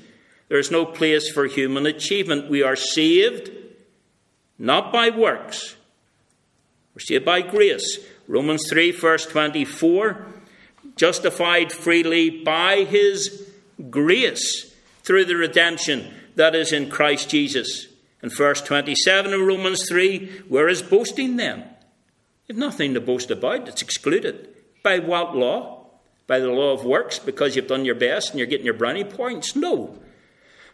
There 0.49 0.59
is 0.59 0.71
no 0.71 0.87
place 0.87 1.31
for 1.31 1.45
human 1.45 1.85
achievement. 1.85 2.49
We 2.49 2.62
are 2.62 2.77
saved 2.77 3.51
not 4.59 4.95
by 4.95 5.11
works, 5.11 5.77
we're 6.97 7.01
saved 7.01 7.27
by 7.27 7.43
grace. 7.43 8.01
Romans 8.27 8.69
3, 8.71 8.91
verse 8.93 9.27
24 9.27 10.27
justified 10.97 11.71
freely 11.71 12.31
by 12.31 12.85
his 12.85 13.51
grace 13.91 14.75
through 15.03 15.27
the 15.27 15.37
redemption 15.37 16.11
that 16.37 16.55
is 16.55 16.73
in 16.73 16.89
Christ 16.89 17.29
Jesus. 17.29 17.87
In 18.23 18.31
verse 18.31 18.63
27 18.63 19.35
of 19.35 19.41
Romans 19.43 19.87
3, 19.89 20.45
where 20.49 20.69
is 20.69 20.81
boasting 20.81 21.37
then? 21.37 21.69
You've 22.47 22.57
nothing 22.57 22.95
to 22.95 23.01
boast 23.01 23.31
about, 23.31 23.69
it's 23.69 23.83
excluded. 23.83 24.49
By 24.83 24.99
what 25.01 25.37
law? 25.37 25.91
By 26.27 26.39
the 26.39 26.49
law 26.49 26.73
of 26.73 26.85
works, 26.85 27.19
because 27.19 27.55
you've 27.55 27.69
done 27.69 27.85
your 27.85 27.95
best 27.95 28.31
and 28.31 28.39
you're 28.39 28.49
getting 28.49 28.65
your 28.65 28.75
brownie 28.75 29.05
points? 29.05 29.55
No. 29.55 29.99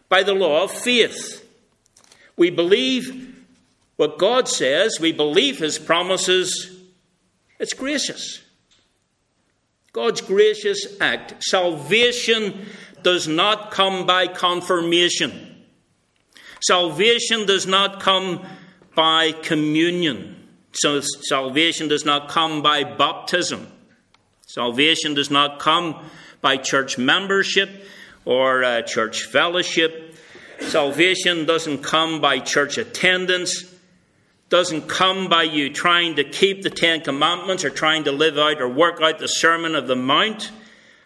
By 0.07 0.23
the 0.23 0.33
law 0.33 0.63
of 0.63 0.71
faith. 0.71 1.45
We 2.37 2.49
believe 2.49 3.32
what 3.95 4.17
God 4.17 4.47
says, 4.47 4.99
we 4.99 5.11
believe 5.11 5.59
His 5.59 5.77
promises, 5.77 6.71
it's 7.59 7.73
gracious. 7.73 8.41
God's 9.93 10.21
gracious 10.21 10.99
act. 10.99 11.43
Salvation 11.43 12.65
does 13.03 13.27
not 13.27 13.69
come 13.69 14.07
by 14.07 14.27
confirmation. 14.27 15.63
Salvation 16.61 17.45
does 17.45 17.67
not 17.67 17.99
come 17.99 18.43
by 18.95 19.33
communion. 19.33 20.47
So 20.73 21.01
salvation 21.01 21.87
does 21.89 22.05
not 22.05 22.29
come 22.29 22.63
by 22.63 22.83
baptism. 22.83 23.67
Salvation 24.47 25.13
does 25.13 25.29
not 25.29 25.59
come 25.59 26.03
by 26.41 26.57
church 26.57 26.97
membership 26.97 27.69
or 28.25 28.63
uh, 28.63 28.81
church 28.81 29.25
fellowship. 29.25 30.15
Salvation 30.59 31.45
doesn't 31.45 31.83
come 31.83 32.19
by 32.21 32.39
church 32.39 32.77
attendance 32.77 33.72
doesn't 34.53 34.87
come 34.87 35.29
by 35.29 35.41
you 35.41 35.67
trying 35.67 36.15
to 36.15 36.23
keep 36.23 36.61
the 36.61 36.69
Ten 36.69 37.01
Commandments 37.01 37.65
or 37.65 37.71
trying 37.71 38.03
to 38.03 38.11
live 38.11 38.37
out 38.37 38.61
or 38.61 38.69
work 38.69 39.01
out 39.01 39.17
the 39.17 39.27
Sermon 39.27 39.73
of 39.73 39.87
the 39.87 39.95
Mount. 39.95 40.51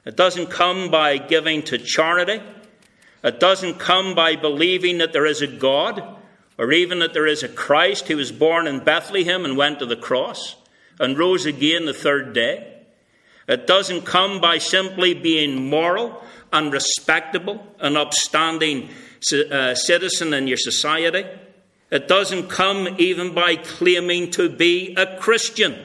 It 0.04 0.18
doesn't 0.18 0.48
come 0.48 0.92
by 0.92 1.18
giving 1.18 1.64
to 1.64 1.78
charity. 1.78 2.44
It 3.24 3.40
doesn't 3.40 3.80
come 3.80 4.16
by 4.16 4.36
believing 4.36 4.98
that 4.98 5.14
there 5.14 5.26
is 5.26 5.42
a 5.42 5.48
God 5.48 6.18
or 6.58 6.74
even 6.74 7.00
that 7.00 7.14
there 7.14 7.26
is 7.26 7.42
a 7.42 7.48
Christ 7.48 8.10
who 8.10 8.18
was 8.18 8.34
born 8.34 8.68
in 8.68 8.84
Bethlehem 8.84 9.46
and 9.46 9.56
went 9.56 9.80
to 9.80 9.86
the 9.86 9.96
cross 9.96 10.58
and 11.00 11.18
rose 11.18 11.46
again 11.46 11.86
the 11.86 11.94
third 11.94 12.34
day. 12.34 12.82
It 13.48 13.66
doesn't 13.66 14.02
come 14.02 14.42
by 14.42 14.58
simply 14.58 15.14
being 15.14 15.70
moral 15.70 16.22
and 16.52 16.74
respectable, 16.74 17.66
an 17.80 17.96
upstanding 17.96 18.90
uh, 19.32 19.74
citizen 19.74 20.34
in 20.34 20.48
your 20.48 20.58
society. 20.58 21.24
It 21.90 22.08
doesn't 22.08 22.50
come 22.50 22.96
even 22.98 23.34
by 23.34 23.56
claiming 23.56 24.32
to 24.32 24.50
be 24.50 24.94
a 24.96 25.18
Christian. 25.18 25.76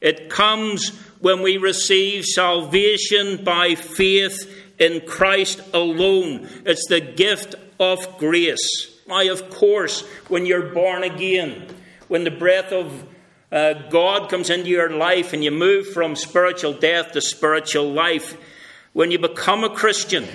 It 0.00 0.30
comes 0.30 0.90
when 1.20 1.42
we 1.42 1.56
receive 1.56 2.24
salvation 2.24 3.44
by 3.44 3.74
faith 3.74 4.50
in 4.78 5.06
Christ 5.06 5.60
alone. 5.72 6.48
It's 6.64 6.86
the 6.88 7.00
gift 7.00 7.54
of 7.78 8.18
grace. 8.18 8.94
Why, 9.06 9.24
of 9.24 9.50
course, 9.50 10.02
when 10.28 10.46
you're 10.46 10.74
born 10.74 11.02
again, 11.04 11.66
when 12.08 12.24
the 12.24 12.30
breath 12.30 12.72
of 12.72 13.06
uh, 13.52 13.74
God 13.90 14.28
comes 14.28 14.50
into 14.50 14.68
your 14.68 14.90
life 14.90 15.32
and 15.32 15.44
you 15.44 15.50
move 15.50 15.92
from 15.92 16.16
spiritual 16.16 16.72
death 16.72 17.12
to 17.12 17.20
spiritual 17.20 17.90
life, 17.92 18.36
when 18.92 19.10
you 19.10 19.18
become 19.18 19.62
a 19.64 19.74
Christian, 19.74 20.26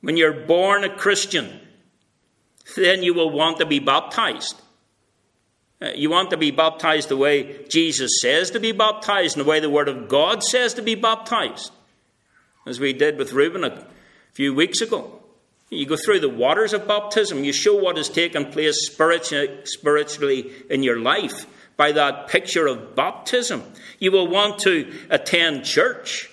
when 0.00 0.16
you're 0.16 0.32
born 0.32 0.84
a 0.84 0.94
Christian, 0.94 1.60
then 2.76 3.02
you 3.02 3.14
will 3.14 3.30
want 3.30 3.58
to 3.58 3.66
be 3.66 3.78
baptized. 3.78 4.60
Uh, 5.80 5.90
you 5.94 6.10
want 6.10 6.30
to 6.30 6.36
be 6.36 6.50
baptized 6.50 7.08
the 7.08 7.16
way 7.16 7.64
Jesus 7.68 8.20
says 8.20 8.50
to 8.52 8.60
be 8.60 8.72
baptized 8.72 9.36
and 9.36 9.44
the 9.44 9.48
way 9.48 9.58
the 9.58 9.70
Word 9.70 9.88
of 9.88 10.08
God 10.08 10.42
says 10.42 10.74
to 10.74 10.82
be 10.82 10.94
baptized, 10.94 11.72
as 12.66 12.78
we 12.78 12.92
did 12.92 13.18
with 13.18 13.32
Reuben 13.32 13.64
a 13.64 13.84
few 14.32 14.54
weeks 14.54 14.80
ago. 14.80 15.18
You 15.70 15.86
go 15.86 15.96
through 15.96 16.20
the 16.20 16.28
waters 16.28 16.72
of 16.74 16.86
baptism, 16.86 17.44
you 17.44 17.52
show 17.52 17.74
what 17.74 17.96
has 17.96 18.08
taken 18.08 18.52
place 18.52 18.86
spiritually 18.86 20.52
in 20.68 20.82
your 20.82 21.00
life 21.00 21.46
by 21.76 21.92
that 21.92 22.28
picture 22.28 22.66
of 22.66 22.94
baptism. 22.94 23.62
You 23.98 24.12
will 24.12 24.28
want 24.28 24.60
to 24.60 24.92
attend 25.10 25.64
church 25.64 26.30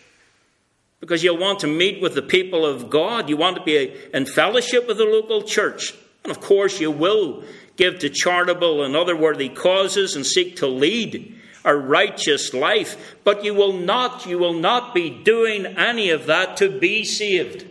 because 1.00 1.24
you'll 1.24 1.38
want 1.38 1.60
to 1.62 1.68
meet 1.68 2.02
with 2.02 2.14
the 2.14 2.22
people 2.22 2.66
of 2.66 2.90
God. 2.90 3.30
You 3.30 3.38
want 3.38 3.56
to 3.56 3.64
be 3.64 3.96
in 4.14 4.26
fellowship 4.26 4.88
with 4.88 4.98
the 4.98 5.06
local 5.06 5.42
church. 5.42 5.94
And 6.24 6.32
of 6.32 6.42
course, 6.42 6.80
you 6.80 6.92
will 6.92 7.44
give 7.76 8.00
to 8.00 8.10
charitable 8.10 8.84
and 8.84 8.96
other 8.96 9.16
worthy 9.16 9.50
causes 9.50 10.16
and 10.16 10.26
seek 10.26 10.58
to 10.58 10.68
lead 10.68 11.36
a 11.66 11.76
righteous 11.76 12.54
life, 12.54 13.16
but 13.24 13.44
you 13.44 13.54
will 13.54 13.74
not, 13.74 14.26
you 14.26 14.38
will 14.38 14.54
not 14.54 14.94
be 14.94 15.10
doing 15.10 15.66
any 15.66 16.10
of 16.10 16.26
that 16.26 16.58
to 16.58 16.70
be 16.80 17.04
saved. 17.04 17.66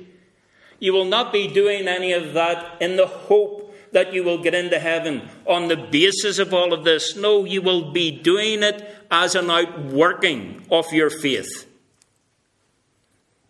You 0.79 0.93
will 0.93 1.05
not 1.05 1.33
be 1.33 1.49
doing 1.49 1.89
any 1.89 2.13
of 2.13 2.35
that 2.35 2.81
in 2.81 2.97
the 2.97 3.07
hope 3.07 3.75
that 3.93 4.13
you 4.13 4.23
will 4.23 4.43
get 4.43 4.55
into 4.55 4.79
heaven 4.79 5.29
on 5.47 5.69
the 5.69 5.77
basis 5.77 6.39
of 6.39 6.53
all 6.53 6.73
of 6.73 6.85
this. 6.85 7.17
No, 7.17 7.45
you 7.45 7.63
will 7.63 7.91
be 7.91 8.11
doing 8.11 8.63
it 8.63 8.97
as 9.11 9.35
an 9.35 9.51
outworking 9.51 10.65
of 10.71 10.93
your 10.93 11.11
faith. 11.11 11.67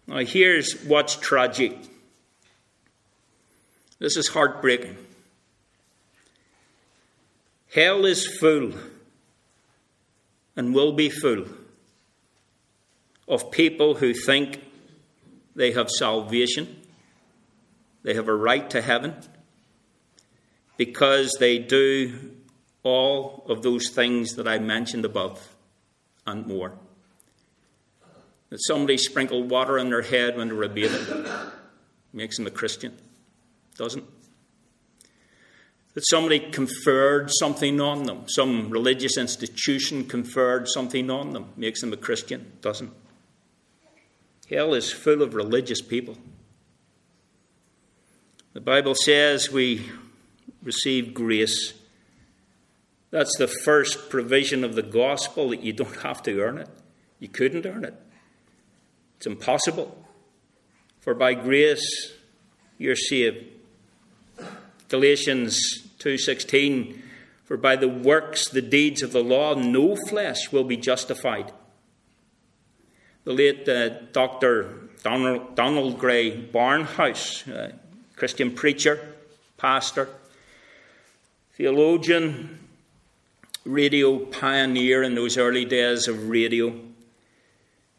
Now, 0.06 0.18
here's 0.18 0.80
what's 0.84 1.16
tragic 1.16 1.76
this 3.98 4.16
is 4.16 4.28
heartbreaking. 4.28 4.96
Hell 7.74 8.04
is 8.04 8.26
full 8.26 8.72
and 10.56 10.74
will 10.74 10.92
be 10.92 11.11
full 11.11 11.44
of 13.28 13.50
people 13.50 13.96
who 13.96 14.14
think 14.14 14.64
they 15.54 15.72
have 15.72 15.90
salvation, 15.90 16.76
they 18.02 18.14
have 18.14 18.28
a 18.28 18.34
right 18.34 18.70
to 18.70 18.80
heaven, 18.80 19.14
because 20.76 21.37
they 21.38 21.58
do 21.58 22.32
all 22.82 23.44
of 23.48 23.62
those 23.62 23.90
things 23.90 24.37
that 24.37 24.48
I 24.48 24.58
mentioned 24.58 25.04
above 25.04 25.54
and 26.26 26.46
more. 26.46 26.72
That 28.50 28.58
somebody 28.62 28.96
sprinkled 28.96 29.50
water 29.50 29.78
on 29.78 29.90
their 29.90 30.02
head 30.02 30.37
when 30.37 30.48
they 30.48 30.54
were 30.54 30.68
bathing 30.68 31.26
makes 32.12 32.37
them 32.37 32.46
a 32.46 32.50
Christian. 32.50 32.96
Doesn't. 33.78 34.04
That 35.94 36.02
somebody 36.06 36.40
conferred 36.40 37.30
something 37.30 37.80
on 37.80 38.02
them, 38.02 38.24
some 38.26 38.70
religious 38.70 39.16
institution 39.16 40.04
conferred 40.04 40.66
something 40.68 41.10
on 41.10 41.30
them, 41.30 41.46
makes 41.56 41.80
them 41.80 41.92
a 41.92 41.96
Christian. 41.96 42.52
Doesn't. 42.60 42.92
Hell 44.50 44.74
is 44.74 44.92
full 44.92 45.22
of 45.22 45.34
religious 45.34 45.80
people. 45.80 46.18
The 48.52 48.60
Bible 48.60 48.94
says 48.94 49.52
we 49.52 49.88
receive 50.62 51.14
grace. 51.14 51.74
That's 53.10 53.36
the 53.38 53.46
first 53.46 54.10
provision 54.10 54.64
of 54.64 54.74
the 54.74 54.82
gospel 54.82 55.50
that 55.50 55.62
you 55.62 55.72
don't 55.72 55.96
have 55.98 56.22
to 56.24 56.40
earn 56.40 56.58
it. 56.58 56.68
You 57.20 57.28
couldn't 57.28 57.64
earn 57.64 57.84
it. 57.84 57.94
It's 59.16 59.26
impossible. 59.26 60.04
For 61.00 61.14
by 61.14 61.34
grace 61.34 62.12
you're 62.78 62.96
saved 62.96 63.58
Galatians 64.88 65.61
2:16 65.98 67.03
For 67.44 67.57
by 67.57 67.77
the 67.77 67.88
works 67.88 68.48
the 68.48 68.62
deeds 68.62 69.03
of 69.03 69.12
the 69.12 69.22
law 69.22 69.55
no 69.55 69.96
flesh 70.09 70.51
will 70.51 70.64
be 70.64 70.77
justified. 70.77 71.53
The 73.24 73.33
late 73.33 73.68
uh, 73.68 73.88
Dr. 74.12 74.88
Donald, 75.03 75.55
Donald 75.55 75.98
Grey 75.98 76.31
Barnhouse, 76.31 77.46
uh, 77.46 77.72
Christian 78.16 78.51
preacher, 78.55 79.14
pastor, 79.59 80.09
theologian, 81.55 82.59
radio 83.64 84.18
pioneer 84.18 85.03
in 85.03 85.14
those 85.14 85.37
early 85.37 85.64
days 85.64 86.09
of 86.09 86.29
radio. 86.29 86.74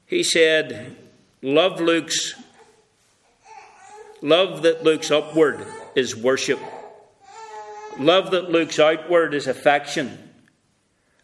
He 0.08 0.23
said, 0.23 0.95
Love 1.41 1.80
looks 1.80 2.34
love 4.21 4.63
that 4.63 4.84
looks 4.84 5.12
upward 5.12 5.65
is 5.95 6.15
worship. 6.15 6.60
Love 7.99 8.31
that 8.31 8.49
looks 8.49 8.79
outward 8.79 9.33
is 9.33 9.45
affection. 9.45 10.17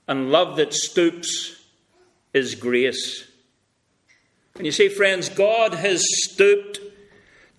And 0.07 0.29
love 0.29 0.57
that 0.57 0.73
stoops 0.73 1.55
is 2.33 2.53
grace. 2.53 3.25
And 4.55 4.65
you 4.65 4.73
see, 4.73 4.89
friends, 4.89 5.29
God 5.29 5.73
has 5.73 6.03
stooped 6.25 6.79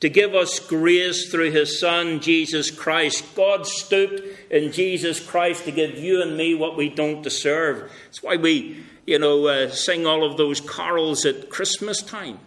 to 0.00 0.11
give 0.11 0.35
us 0.35 0.61
grace 0.61 1.31
through 1.31 1.50
his 1.50 1.81
Son, 1.81 2.20
Jesus 2.20 2.70
Christ. 2.70 3.35
God 3.35 3.66
stooped 3.66 4.20
in 4.50 4.70
Jesus 4.70 5.26
Christ 5.26 5.64
to 5.64 5.72
give 5.72 5.98
you 5.98 6.20
and 6.20 6.37
me 6.37 6.55
what 6.55 6.76
we 6.76 6.90
don't 6.90 7.22
deserve. 7.22 7.90
That's 8.05 8.22
why 8.22 8.37
we, 8.37 8.85
you 9.07 9.18
know, 9.18 9.46
uh, 9.46 9.70
sing 9.70 10.07
all 10.07 10.31
of 10.31 10.37
those 10.37 10.61
carols 10.61 11.24
at 11.24 11.48
Christmas 11.48 12.02
time. 12.02 12.38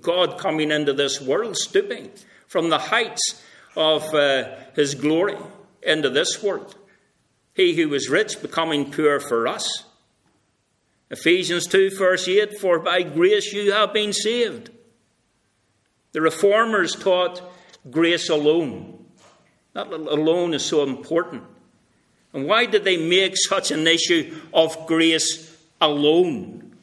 God 0.00 0.38
coming 0.38 0.70
into 0.70 0.92
this 0.92 1.20
world, 1.20 1.56
stooping 1.56 2.10
from 2.46 2.70
the 2.70 2.78
heights 2.78 3.42
of 3.76 4.14
uh, 4.14 4.54
his 4.76 4.94
glory 4.94 5.36
into 5.82 6.10
this 6.10 6.42
world. 6.42 6.76
He 7.54 7.74
who 7.74 7.88
was 7.88 8.08
rich 8.08 8.40
becoming 8.40 8.90
poor 8.90 9.20
for 9.20 9.46
us. 9.46 9.84
Ephesians 11.10 11.66
2, 11.66 11.90
verse 11.98 12.26
8 12.26 12.58
For 12.58 12.78
by 12.78 13.02
grace 13.02 13.52
you 13.52 13.72
have 13.72 13.92
been 13.92 14.12
saved. 14.12 14.70
The 16.12 16.20
reformers 16.20 16.94
taught 16.94 17.42
grace 17.90 18.28
alone. 18.28 19.04
That 19.74 19.88
alone 19.92 20.54
is 20.54 20.64
so 20.64 20.82
important. 20.82 21.44
And 22.32 22.46
why 22.46 22.66
did 22.66 22.84
they 22.84 22.96
make 22.96 23.34
such 23.36 23.70
an 23.70 23.86
issue 23.86 24.34
of 24.54 24.86
grace 24.86 25.54
alone? 25.80 26.74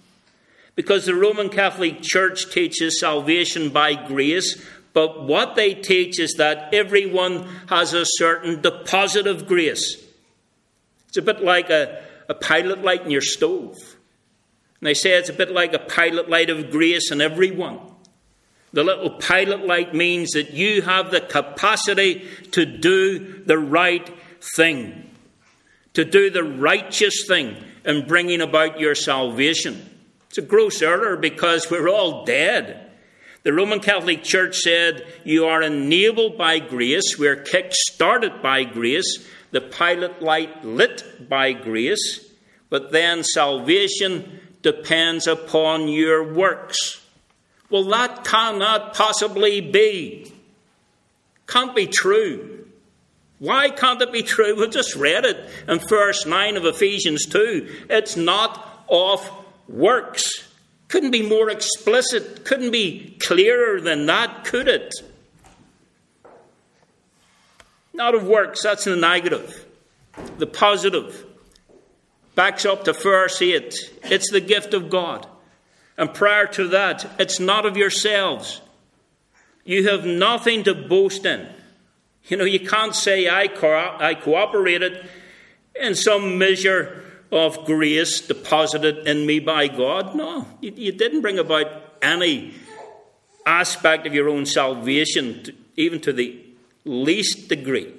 Because 0.76 1.06
the 1.06 1.16
Roman 1.16 1.50
Catholic 1.50 2.02
Church 2.02 2.52
teaches 2.52 3.00
salvation 3.00 3.70
by 3.70 3.96
grace, 3.96 4.64
but 4.94 5.24
what 5.24 5.56
they 5.56 5.74
teach 5.74 6.20
is 6.20 6.36
that 6.38 6.74
everyone 6.74 7.48
has 7.68 7.94
a 7.94 8.06
certain 8.06 8.62
deposit 8.62 9.28
of 9.28 9.48
grace. 9.48 10.04
It's 11.08 11.18
a 11.18 11.22
bit 11.22 11.44
like 11.44 11.70
a, 11.70 12.04
a 12.28 12.34
pilot 12.34 12.82
light 12.82 13.04
in 13.04 13.12
your 13.12 13.22
stove. 13.22 13.76
And 14.80 14.88
they 14.88 14.94
say 14.94 15.12
it's 15.12 15.30
a 15.30 15.34
bit 15.34 15.52
like 15.52 15.74
a 15.74 15.80
pilot 15.80 16.30
light 16.30 16.50
of 16.50 16.72
grace 16.72 17.12
in 17.12 17.22
everyone. 17.22 17.80
The 18.72 18.84
little 18.84 19.12
pilot 19.12 19.66
light 19.66 19.96
means 19.96 20.32
that 20.32 20.52
you 20.52 20.84
have 20.84 21.12
the 21.12 21.22
capacity 21.22 22.28
to 22.52 22.66
do 22.66 23.44
the 23.44 23.58
right 23.58 24.10
thing, 24.56 25.10
to 25.94 26.06
do 26.06 26.30
the 26.30 26.44
righteous 26.44 27.26
thing 27.28 27.58
in 27.84 28.08
bringing 28.08 28.42
about 28.42 28.80
your 28.80 28.96
salvation. 28.96 29.90
It's 30.30 30.38
a 30.38 30.44
gross 30.44 30.82
error 30.82 31.18
because 31.18 31.72
we're 31.72 31.90
all 31.90 32.26
dead. 32.26 32.89
The 33.44 33.54
Roman 33.54 33.80
Catholic 33.80 34.24
Church 34.24 34.58
said 34.58 35.08
you 35.24 35.46
are 35.46 35.62
enabled 35.62 36.38
by 36.38 36.60
grace, 36.60 37.18
we're 37.18 37.38
kick 37.38 37.68
started 37.72 38.42
by 38.42 38.66
grace, 38.66 39.26
the 39.52 39.62
pilot 39.62 40.22
light 40.22 40.66
lit 40.66 41.30
by 41.30 41.54
grace, 41.54 42.26
but 42.70 42.92
then 42.92 43.24
salvation 43.24 44.40
depends 44.62 45.26
upon 45.26 45.88
your 45.88 46.34
works. 46.34 47.02
Well, 47.70 47.86
that 47.86 48.26
cannot 48.26 48.94
possibly 48.94 49.62
be. 49.62 50.34
Can't 51.48 51.76
be 51.76 51.88
true. 51.88 52.68
Why 53.40 53.70
can't 53.70 54.02
it 54.02 54.12
be 54.12 54.22
true? 54.22 54.60
We 54.60 54.68
just 54.68 54.96
read 54.96 55.24
it 55.24 55.50
in 55.68 55.80
verse 55.80 56.26
9 56.26 56.58
of 56.58 56.66
Ephesians 56.66 57.26
2. 57.26 57.86
It's 57.90 58.18
not 58.18 58.84
of 58.90 59.30
works. 59.68 60.49
Couldn't 60.90 61.12
be 61.12 61.22
more 61.22 61.50
explicit, 61.50 62.44
couldn't 62.44 62.72
be 62.72 63.16
clearer 63.20 63.80
than 63.80 64.08
that, 64.08 64.44
could 64.44 64.68
it? 64.68 64.94
Not 67.94 68.16
of 68.16 68.26
works, 68.26 68.64
that's 68.64 68.84
the 68.86 68.96
negative. 68.96 69.66
The 70.38 70.48
positive 70.48 71.26
backs 72.34 72.66
up 72.66 72.86
to 72.86 72.94
verse 72.94 73.42
8. 73.42 74.00
It's 74.04 74.32
the 74.32 74.42
gift 74.42 74.74
of 74.74 74.90
God. 74.90 75.28
And 75.98 76.14
prior 76.14 76.48
to 76.48 76.70
that, 76.70 77.06
it's 77.20 77.40
not 77.40 77.66
of 77.66 77.78
yourselves. 77.78 78.62
You 79.66 79.90
have 79.90 80.06
nothing 80.06 80.64
to 80.64 80.74
boast 80.74 81.26
in. 81.26 81.48
You 82.26 82.38
know, 82.38 82.46
you 82.46 82.62
can't 82.62 82.96
say, 82.96 83.30
I, 83.30 83.48
co- 83.48 83.96
I 84.00 84.16
cooperated 84.16 85.08
in 85.80 85.94
some 85.94 86.38
measure 86.38 87.04
of 87.32 87.66
grace 87.66 88.22
deposited 88.22 89.08
in 89.08 89.26
me 89.26 89.40
by 89.40 89.68
God. 89.68 90.16
No, 90.16 90.48
you, 90.62 90.74
you 90.76 90.92
didn't 90.92 91.22
bring 91.22 91.40
about 91.40 91.68
any 92.02 92.54
aspect 93.46 94.08
of 94.08 94.14
your 94.14 94.30
own 94.30 94.46
salvation, 94.46 95.44
to, 95.44 95.54
even 95.76 96.00
to 96.02 96.14
the 96.14 96.40
least 96.86 97.50
degree. 97.50 97.94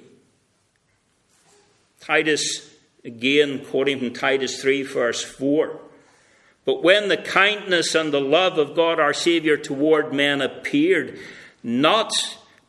Titus, 1.99 2.73
again, 3.05 3.63
quoting 3.65 3.99
from 3.99 4.13
Titus 4.13 4.61
3, 4.61 4.83
verse 4.83 5.23
4. 5.23 5.79
But 6.65 6.83
when 6.83 7.09
the 7.09 7.17
kindness 7.17 7.95
and 7.95 8.13
the 8.13 8.21
love 8.21 8.57
of 8.57 8.75
God 8.75 8.99
our 8.99 9.13
Saviour 9.13 9.57
toward 9.57 10.13
men 10.13 10.41
appeared, 10.41 11.19
not 11.63 12.11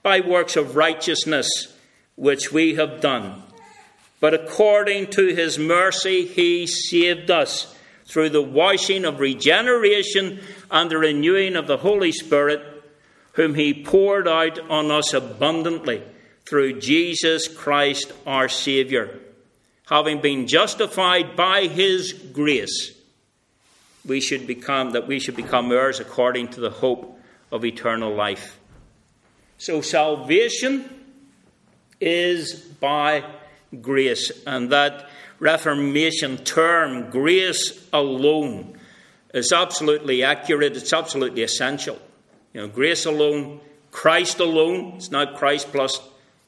by 0.03 0.21
works 0.21 0.57
of 0.57 0.77
righteousness 0.77 1.77
which 2.17 2.53
we 2.53 2.75
have 2.75 3.01
done, 3.01 3.43
but 4.23 4.35
according 4.35 5.09
to 5.09 5.35
his 5.35 5.59
mercy 5.59 6.25
he 6.25 6.65
saved 6.65 7.29
us 7.29 7.75
through 8.07 8.31
the 8.31 8.41
washing 8.41 9.05
of 9.05 9.19
regeneration 9.19 10.39
and 10.71 10.89
the 10.89 10.99
renewing 10.99 11.57
of 11.57 11.67
the 11.67 11.79
Holy 11.79 12.13
Spirit, 12.13 12.63
whom 13.33 13.57
he 13.57 13.83
poured 13.83 14.29
out 14.29 14.61
on 14.71 14.93
us 14.93 15.13
abundantly 15.13 16.03
through 16.47 16.79
Jesus 16.79 17.49
Christ 17.49 18.13
our 18.25 18.49
Saviour, 18.49 19.11
having 19.87 20.21
been 20.21 20.47
justified 20.47 21.35
by 21.35 21.67
his 21.67 22.13
grace 22.13 22.93
we 24.05 24.21
should 24.21 24.47
become 24.47 24.91
that 24.91 25.07
we 25.07 25.19
should 25.19 25.37
become 25.37 25.71
heirs 25.71 26.01
according 26.01 26.49
to 26.49 26.61
the 26.61 26.71
hope 26.71 27.21
of 27.51 27.65
eternal 27.65 28.15
life. 28.15 28.59
So 29.59 29.81
salvation 29.81 30.89
is 32.01 32.55
by 32.55 33.25
grace, 33.81 34.31
and 34.47 34.71
that 34.71 35.09
Reformation 35.39 36.37
term, 36.39 37.11
grace 37.11 37.89
alone, 37.93 38.79
is 39.35 39.53
absolutely 39.53 40.23
accurate. 40.23 40.77
It's 40.77 40.93
absolutely 40.93 41.43
essential. 41.43 41.99
You 42.53 42.61
know, 42.61 42.69
grace 42.69 43.07
alone, 43.07 43.61
Christ 43.91 44.39
alone. 44.39 44.95
It's 44.97 45.11
not 45.11 45.37
Christ 45.37 45.73
plus, 45.73 46.01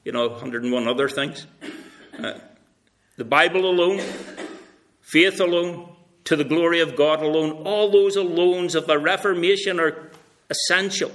you 0.04 0.12
know, 0.12 0.28
101 0.28 0.86
other 0.86 1.08
things. 1.08 1.46
Uh, 2.16 2.34
the 3.16 3.24
Bible 3.24 3.68
alone, 3.68 4.00
faith 5.00 5.40
alone, 5.40 5.88
to 6.24 6.36
the 6.36 6.44
glory 6.44 6.80
of 6.80 6.96
God 6.96 7.22
alone. 7.22 7.64
All 7.64 7.90
those 7.90 8.16
alones 8.16 8.74
of 8.74 8.86
the 8.86 8.98
Reformation 8.98 9.80
are 9.80 10.10
essential. 10.50 11.10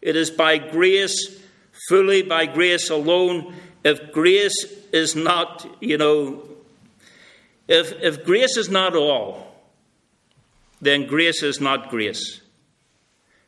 It 0.00 0.16
is 0.16 0.30
by 0.30 0.58
grace, 0.58 1.40
fully 1.88 2.22
by 2.22 2.46
grace 2.46 2.90
alone. 2.90 3.54
If 3.84 4.12
grace 4.12 4.64
is 4.92 5.16
not, 5.16 5.66
you 5.80 5.98
know, 5.98 6.42
if, 7.68 7.92
if 8.00 8.24
grace 8.24 8.56
is 8.56 8.68
not 8.68 8.94
all, 8.94 9.54
then 10.80 11.06
grace 11.06 11.42
is 11.42 11.60
not 11.60 11.90
grace. 11.90 12.40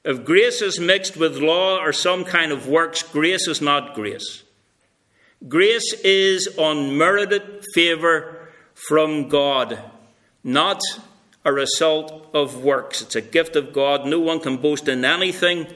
If 0.05 0.25
grace 0.25 0.61
is 0.61 0.79
mixed 0.79 1.17
with 1.17 1.37
law 1.37 1.79
or 1.79 1.93
some 1.93 2.25
kind 2.25 2.53
of 2.53 2.69
works, 2.69 3.03
grace 3.03 3.49
is 3.49 3.61
not 3.61 3.95
grace. 3.95 4.43
Grace 5.49 5.93
is 6.05 6.49
unmerited 6.59 7.65
favour 7.75 8.49
from 8.75 9.29
God 9.29 9.79
not 10.45 10.83
a 11.45 11.53
result 11.53 12.31
of 12.35 12.63
works. 12.63 13.01
It's 13.01 13.17
a 13.17 13.23
gift 13.23 13.57
of 13.57 13.73
God. 13.73 14.07
No 14.07 14.21
one 14.21 14.41
can 14.41 14.59
boast 14.59 14.89
in 14.89 15.05
anything, 15.05 15.67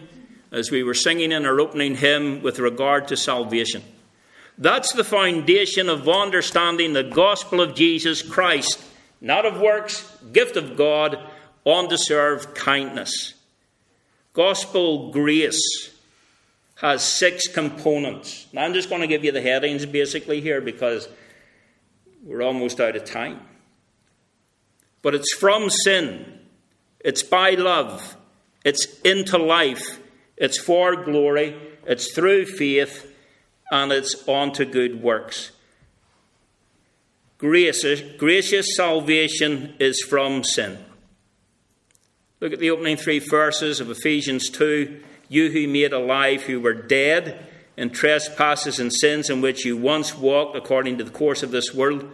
as 0.52 0.70
we 0.70 0.82
were 0.82 0.94
singing 0.94 1.32
in 1.32 1.46
our 1.46 1.58
opening 1.58 1.96
hymn 1.96 2.42
with 2.42 2.58
regard 2.58 3.08
to 3.08 3.16
salvation. 3.16 3.82
That's 4.58 4.92
the 4.92 5.04
foundation 5.04 5.88
of 5.88 6.08
understanding 6.08 6.92
the 6.92 7.04
gospel 7.04 7.60
of 7.60 7.76
Jesus 7.76 8.22
Christ, 8.22 8.82
not 9.20 9.46
of 9.46 9.60
works, 9.60 10.18
gift 10.32 10.56
of 10.56 10.76
God, 10.76 11.18
undeserved 11.64 12.56
kindness. 12.56 13.34
Gospel 14.32 15.12
grace 15.12 15.90
has 16.76 17.02
six 17.04 17.46
components. 17.46 18.46
Now, 18.52 18.64
I'm 18.64 18.74
just 18.74 18.88
going 18.88 19.00
to 19.00 19.06
give 19.06 19.24
you 19.24 19.32
the 19.32 19.40
headings 19.40 19.86
basically 19.86 20.40
here 20.40 20.60
because 20.60 21.08
we're 22.24 22.42
almost 22.42 22.80
out 22.80 22.96
of 22.96 23.04
time. 23.04 23.40
But 25.02 25.14
it's 25.14 25.34
from 25.34 25.70
sin, 25.70 26.40
it's 27.00 27.22
by 27.22 27.50
love, 27.50 28.16
it's 28.64 29.00
into 29.00 29.38
life, 29.38 30.00
it's 30.36 30.58
for 30.58 30.96
glory, 31.04 31.56
it's 31.86 32.12
through 32.12 32.46
faith, 32.46 33.12
and 33.70 33.92
it's 33.92 34.26
on 34.28 34.52
to 34.52 34.64
good 34.64 35.02
works. 35.02 35.52
Gracious, 37.38 38.00
gracious 38.16 38.74
salvation 38.74 39.74
is 39.78 40.02
from 40.02 40.42
sin. 40.42 40.78
Look 42.40 42.52
at 42.52 42.58
the 42.58 42.70
opening 42.70 42.96
three 42.96 43.18
verses 43.18 43.80
of 43.80 43.90
Ephesians 43.90 44.48
2. 44.50 45.00
You 45.28 45.50
who 45.50 45.68
made 45.68 45.92
alive, 45.92 46.42
who 46.42 46.60
were 46.60 46.72
dead 46.74 47.46
in 47.76 47.90
trespasses 47.90 48.80
and 48.80 48.92
sins 48.92 49.30
in 49.30 49.40
which 49.40 49.64
you 49.64 49.76
once 49.76 50.16
walked 50.16 50.56
according 50.56 50.98
to 50.98 51.04
the 51.04 51.10
course 51.10 51.42
of 51.42 51.52
this 51.52 51.72
world, 51.72 52.10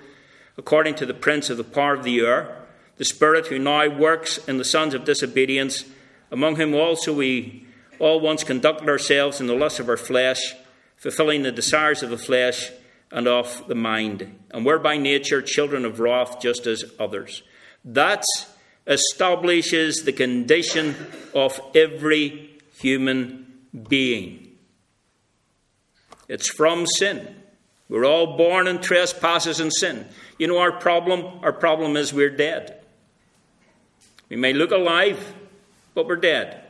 according 0.59 0.95
to 0.97 1.07
the 1.07 1.15
prince 1.15 1.49
of 1.49 1.57
the 1.57 1.65
power 1.65 1.95
of 1.95 2.05
the 2.05 2.21
air, 2.21 2.65
the 2.97 3.05
Spirit 3.05 3.47
who 3.47 3.59
now 3.59 3.89
works 3.89 4.39
in 4.47 4.59
the 4.59 4.65
sons 4.65 4.95
of 4.95 5.05
disobedience, 5.05 5.85
among 6.31 6.57
whom 6.57 6.75
also 6.75 7.13
we 7.13 7.67
all 7.99 8.21
once 8.21 8.45
conducted 8.45 8.89
ourselves 8.89 9.41
in 9.41 9.47
the 9.47 9.55
lust 9.55 9.81
of 9.81 9.89
our 9.89 9.97
flesh, 9.97 10.55
fulfilling 11.05 11.43
the 11.43 11.53
desires 11.53 12.03
of 12.03 12.09
the 12.09 12.17
flesh 12.17 12.73
and 13.13 13.29
of 13.29 13.69
the 13.69 13.75
mind, 13.75 14.39
and 14.51 14.65
were 14.65 14.79
by 14.79 14.97
nature 14.97 15.43
children 15.43 15.85
of 15.85 16.01
wrath 16.01 16.41
just 16.41 16.67
as 16.67 16.83
others. 16.99 17.43
That 17.85 18.25
establishes 18.87 20.05
the 20.05 20.15
condition 20.15 20.97
of 21.35 21.61
every 21.75 22.59
human 22.79 23.53
being. 23.87 24.57
It's 26.27 26.49
from 26.49 26.87
sin. 26.87 27.37
We're 27.91 28.07
all 28.07 28.39
born 28.39 28.67
in 28.67 28.81
trespasses 28.81 29.61
and 29.61 29.71
sin. 29.75 30.07
You 30.39 30.47
know 30.47 30.59
our 30.59 30.73
problem? 30.73 31.41
Our 31.43 31.53
problem 31.53 31.99
is 31.99 32.15
we're 32.15 32.35
dead. 32.35 32.81
We 34.31 34.37
may 34.37 34.55
look 34.55 34.71
alive, 34.71 35.35
but 35.95 36.07
we're 36.07 36.17
dead. 36.17 36.65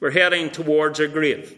We're 0.00 0.10
heading 0.10 0.50
towards 0.50 0.98
our 0.98 1.06
grave. 1.06 1.56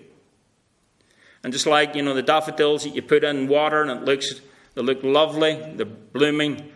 And 1.44 1.52
just 1.52 1.66
like, 1.66 1.94
you 1.94 2.02
know, 2.02 2.14
the 2.14 2.22
daffodils 2.22 2.84
that 2.84 2.94
you 2.94 3.02
put 3.02 3.24
in 3.24 3.48
water 3.48 3.82
and 3.82 3.90
it 3.90 4.04
looks 4.04 4.40
they 4.74 4.82
look 4.82 5.02
lovely, 5.02 5.54
they're 5.74 5.84
blooming, 5.84 6.70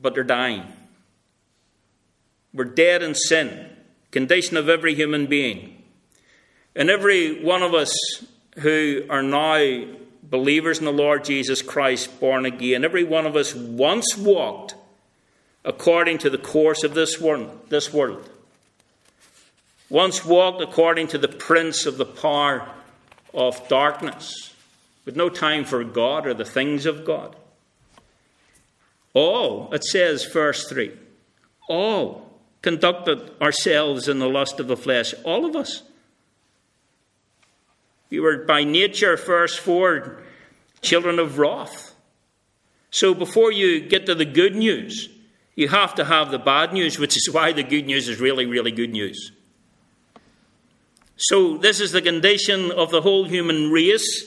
but 0.00 0.14
they're 0.14 0.24
dying. 0.24 0.64
We're 2.52 2.64
dead 2.64 3.02
in 3.02 3.14
sin, 3.14 3.68
condition 4.10 4.56
of 4.56 4.68
every 4.68 4.94
human 4.94 5.26
being. 5.26 5.82
And 6.74 6.90
every 6.90 7.42
one 7.44 7.62
of 7.62 7.74
us 7.74 7.94
who 8.58 9.04
are 9.08 9.22
now 9.22 9.84
believers 10.22 10.78
in 10.78 10.84
the 10.84 10.92
Lord 10.92 11.24
Jesus 11.24 11.62
Christ, 11.62 12.18
born 12.18 12.44
again, 12.44 12.84
every 12.84 13.04
one 13.04 13.26
of 13.26 13.36
us 13.36 13.54
once 13.54 14.16
walked 14.16 14.74
according 15.64 16.18
to 16.18 16.30
the 16.30 16.38
course 16.38 16.82
of 16.82 16.94
this 16.94 17.20
world, 17.20 17.66
this 17.68 17.92
world. 17.92 18.28
Once 19.90 20.24
walked 20.24 20.60
according 20.60 21.08
to 21.08 21.18
the 21.18 21.28
prince 21.28 21.86
of 21.86 21.98
the 21.98 22.04
power 22.04 22.68
of 23.38 23.68
darkness, 23.68 24.52
with 25.04 25.14
no 25.16 25.28
time 25.28 25.64
for 25.64 25.84
God 25.84 26.26
or 26.26 26.34
the 26.34 26.44
things 26.44 26.84
of 26.84 27.04
God. 27.04 27.36
All, 29.14 29.72
it 29.72 29.84
says, 29.84 30.24
verse 30.24 30.68
3, 30.68 30.92
all 31.68 32.32
conducted 32.62 33.30
ourselves 33.40 34.08
in 34.08 34.18
the 34.18 34.28
lust 34.28 34.58
of 34.58 34.66
the 34.66 34.76
flesh, 34.76 35.14
all 35.24 35.46
of 35.46 35.54
us. 35.54 35.84
We 38.10 38.18
were 38.18 38.38
by 38.38 38.64
nature, 38.64 39.16
verse 39.16 39.56
4, 39.56 40.20
children 40.82 41.20
of 41.20 41.38
wrath. 41.38 41.94
So 42.90 43.14
before 43.14 43.52
you 43.52 43.80
get 43.80 44.06
to 44.06 44.16
the 44.16 44.24
good 44.24 44.56
news, 44.56 45.08
you 45.54 45.68
have 45.68 45.94
to 45.94 46.04
have 46.04 46.32
the 46.32 46.38
bad 46.40 46.72
news, 46.72 46.98
which 46.98 47.16
is 47.16 47.30
why 47.30 47.52
the 47.52 47.62
good 47.62 47.86
news 47.86 48.08
is 48.08 48.20
really, 48.20 48.46
really 48.46 48.72
good 48.72 48.90
news. 48.90 49.30
So, 51.18 51.58
this 51.58 51.80
is 51.80 51.92
the 51.92 52.00
condition 52.00 52.70
of 52.70 52.90
the 52.90 53.02
whole 53.02 53.24
human 53.24 53.70
race. 53.70 54.24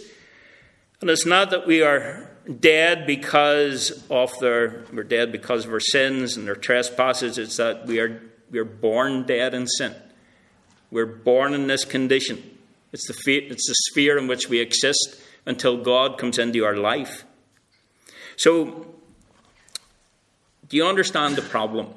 And 0.99 1.09
it's 1.09 1.25
not 1.25 1.49
that 1.49 1.65
we 1.65 1.81
are 1.81 2.29
dead 2.59 3.07
because 3.07 4.05
of 4.09 4.31
their 4.39 4.83
we're 4.91 5.03
dead 5.03 5.31
because 5.31 5.65
of 5.65 5.71
our 5.71 5.79
sins 5.79 6.37
and 6.37 6.47
their 6.47 6.55
trespasses, 6.55 7.37
it's 7.37 7.57
that 7.57 7.85
we 7.85 7.99
are 7.99 8.21
we 8.49 8.59
are 8.59 8.65
born 8.65 9.23
dead 9.23 9.53
in 9.53 9.67
sin. 9.67 9.95
We're 10.91 11.05
born 11.05 11.53
in 11.53 11.67
this 11.67 11.85
condition. 11.85 12.57
It's 12.91 13.07
the, 13.07 13.13
it's 13.37 13.67
the 13.67 13.73
sphere 13.73 14.17
in 14.17 14.27
which 14.27 14.49
we 14.49 14.59
exist 14.59 15.21
until 15.45 15.77
God 15.77 16.17
comes 16.17 16.37
into 16.37 16.65
our 16.65 16.75
life. 16.75 17.23
So, 18.35 18.93
do 20.67 20.77
you 20.77 20.85
understand 20.85 21.37
the 21.37 21.41
problem? 21.41 21.93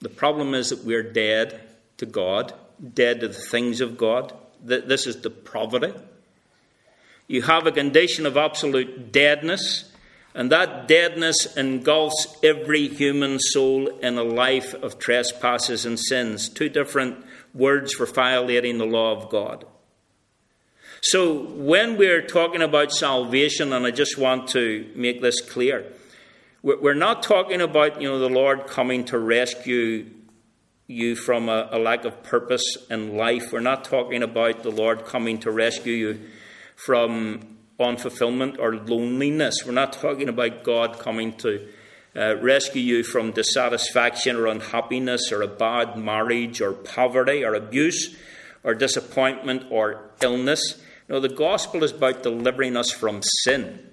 The 0.00 0.08
problem 0.08 0.54
is 0.54 0.70
that 0.70 0.84
we're 0.84 1.04
dead 1.04 1.60
to 1.98 2.06
God, 2.06 2.52
dead 2.82 3.20
to 3.20 3.28
the 3.28 3.34
things 3.34 3.80
of 3.80 3.96
God. 3.96 4.32
This 4.62 5.06
is 5.06 5.16
depravity. 5.16 5.92
You 7.28 7.42
have 7.42 7.66
a 7.66 7.72
condition 7.72 8.26
of 8.26 8.36
absolute 8.36 9.12
deadness, 9.12 9.90
and 10.34 10.50
that 10.50 10.88
deadness 10.88 11.56
engulfs 11.56 12.36
every 12.42 12.88
human 12.88 13.38
soul 13.38 13.88
in 13.88 14.18
a 14.18 14.22
life 14.22 14.74
of 14.74 14.98
trespasses 14.98 15.84
and 15.86 15.98
sins. 15.98 16.48
Two 16.48 16.68
different 16.68 17.24
words 17.54 17.94
for 17.94 18.06
violating 18.06 18.78
the 18.78 18.86
law 18.86 19.12
of 19.12 19.30
God. 19.30 19.64
So, 21.00 21.42
when 21.42 21.96
we're 21.96 22.22
talking 22.22 22.62
about 22.62 22.92
salvation, 22.92 23.72
and 23.72 23.84
I 23.84 23.90
just 23.90 24.16
want 24.16 24.48
to 24.50 24.88
make 24.94 25.20
this 25.20 25.40
clear, 25.40 25.84
we're 26.62 26.94
not 26.94 27.24
talking 27.24 27.60
about 27.60 28.00
you 28.00 28.08
know 28.08 28.20
the 28.20 28.28
Lord 28.28 28.68
coming 28.68 29.04
to 29.06 29.18
rescue 29.18 30.06
you 30.92 31.16
from 31.16 31.48
a, 31.48 31.68
a 31.72 31.78
lack 31.78 32.04
of 32.04 32.22
purpose 32.22 32.76
in 32.90 33.16
life. 33.16 33.52
We're 33.52 33.60
not 33.60 33.84
talking 33.84 34.22
about 34.22 34.62
the 34.62 34.70
Lord 34.70 35.04
coming 35.04 35.38
to 35.40 35.50
rescue 35.50 35.94
you 35.94 36.20
from 36.76 37.58
unfulfillment 37.78 38.58
or 38.58 38.76
loneliness. 38.76 39.64
We're 39.66 39.72
not 39.72 39.92
talking 39.92 40.28
about 40.28 40.62
God 40.62 40.98
coming 40.98 41.32
to 41.38 41.68
uh, 42.14 42.36
rescue 42.36 42.82
you 42.82 43.04
from 43.04 43.32
dissatisfaction 43.32 44.36
or 44.36 44.46
unhappiness 44.46 45.32
or 45.32 45.42
a 45.42 45.48
bad 45.48 45.96
marriage 45.96 46.60
or 46.60 46.72
poverty 46.72 47.44
or 47.44 47.54
abuse 47.54 48.16
or 48.62 48.74
disappointment 48.74 49.64
or 49.70 50.10
illness. 50.20 50.82
No, 51.08 51.20
the 51.20 51.28
gospel 51.28 51.82
is 51.84 51.92
about 51.92 52.22
delivering 52.22 52.76
us 52.76 52.90
from 52.90 53.22
sin. 53.22 53.88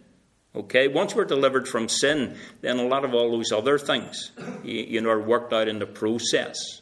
Okay, 0.56 0.88
once 0.88 1.16
we're 1.16 1.26
delivered 1.26 1.68
from 1.68 1.88
sin, 1.88 2.36
then 2.62 2.80
a 2.80 2.88
lot 2.88 3.06
of 3.06 3.14
all 3.14 3.32
those 3.32 3.52
other 3.52 3.78
things, 3.78 4.32
you, 4.64 4.82
you 4.82 5.02
know, 5.02 5.10
are 5.10 5.22
worked 5.22 5.54
out 5.54 5.68
in 5.68 5.78
the 5.80 5.86
process. 5.86 6.82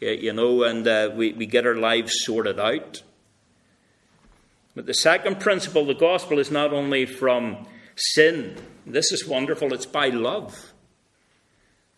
You 0.00 0.32
know, 0.32 0.62
and 0.62 0.86
uh, 0.86 1.10
we, 1.14 1.32
we 1.32 1.46
get 1.46 1.66
our 1.66 1.74
lives 1.74 2.12
sorted 2.24 2.58
out. 2.58 3.02
But 4.74 4.86
the 4.86 4.94
second 4.94 5.40
principle, 5.40 5.84
the 5.84 5.94
gospel 5.94 6.38
is 6.38 6.50
not 6.50 6.72
only 6.72 7.04
from 7.04 7.66
sin. 7.96 8.56
This 8.86 9.12
is 9.12 9.26
wonderful, 9.26 9.74
it's 9.74 9.86
by 9.86 10.08
love. 10.08 10.72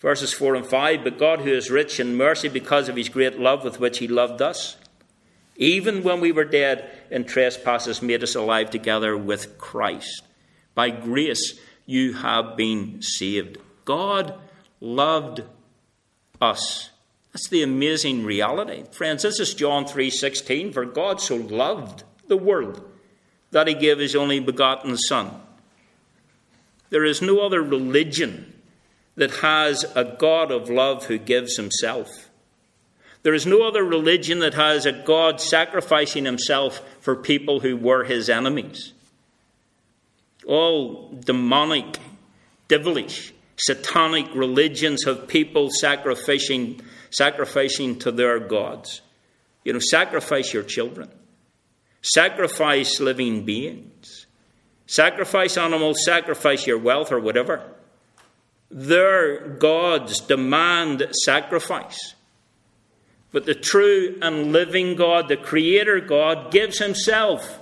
Verses 0.01 0.33
4 0.33 0.57
and 0.57 0.67
5 0.67 1.05
But 1.05 1.19
God, 1.19 1.41
who 1.41 1.53
is 1.53 1.71
rich 1.71 2.01
in 2.01 2.17
mercy 2.17 2.49
because 2.49 2.89
of 2.89 2.97
his 2.97 3.09
great 3.09 3.39
love 3.39 3.63
with 3.63 3.79
which 3.79 3.99
he 3.99 4.09
loved 4.09 4.43
us, 4.43 4.77
even 5.57 6.03
when 6.03 6.21
we 6.21 6.33
were 6.33 6.45
dead 6.45 6.91
in 7.11 7.25
trespasses, 7.25 8.03
made 8.03 8.23
us 8.23 8.35
alive 8.35 8.71
together 8.71 9.17
with 9.17 9.59
Christ. 9.59 10.25
By 10.75 10.91
grace 10.91 11.61
you 11.87 12.15
have 12.15 12.57
been 12.57 13.03
saved. 13.03 13.59
God 13.85 14.35
loved 14.81 15.43
us. 16.41 16.91
That's 17.33 17.49
the 17.49 17.63
amazing 17.63 18.25
reality. 18.25 18.85
Friends, 18.93 19.23
this 19.23 19.41
is 19.41 19.55
John 19.55 19.87
3:16, 19.87 20.73
for 20.73 20.85
God 20.85 21.21
so 21.21 21.37
loved 21.37 22.05
the 22.29 22.37
world 22.37 22.83
that 23.51 23.69
he 23.69 23.75
gave 23.75 23.99
his 23.99 24.15
only 24.15 24.41
begotten 24.41 24.97
son. 24.97 25.31
There 26.91 27.05
is 27.05 27.23
no 27.23 27.41
other 27.41 27.63
religion 27.63 28.53
that 29.17 29.37
has 29.37 29.85
a 29.95 30.05
God 30.05 30.51
of 30.51 30.69
love 30.69 31.07
who 31.07 31.19
gives 31.19 31.57
himself. 31.57 32.29
There 33.23 33.35
is 33.35 33.47
no 33.47 33.63
other 33.63 33.85
religion 33.85 34.41
that 34.41 34.55
has 34.55 34.85
a 34.85 34.93
God 34.93 35.41
sacrificing 35.41 36.25
himself 36.25 36.83
for 37.01 37.15
people 37.15 37.61
who 37.61 37.77
were 37.77 38.05
his 38.05 38.29
enemies. 38.29 38.93
All 40.47 41.17
demonic, 41.25 41.99
devilish, 42.69 43.33
satanic 43.57 44.27
religions 44.35 45.05
have 45.05 45.29
people 45.29 45.71
sacrificing, 45.71 46.81
sacrificing 47.13 47.99
to 48.01 48.11
their 48.11 48.41
gods. 48.41 49.03
You 49.65 49.75
know, 49.75 49.79
sacrifice 49.79 50.53
your 50.53 50.65
children, 50.65 51.09
sacrifice 52.01 52.99
living 52.99 53.45
beings, 53.45 54.27
sacrifice 54.87 55.57
animals, 55.57 56.05
sacrifice 56.05 56.67
your 56.67 56.79
wealth 56.79 57.13
or 57.13 57.21
whatever. 57.21 57.63
Their 58.71 59.47
gods 59.49 60.21
demand 60.21 61.07
sacrifice. 61.25 62.15
But 63.31 63.47
the 63.47 63.55
true 63.55 64.19
and 64.21 64.53
living 64.53 64.97
God, 64.97 65.29
the 65.29 65.37
Creator 65.37 66.01
God, 66.01 66.51
gives 66.51 66.79
Himself 66.79 67.61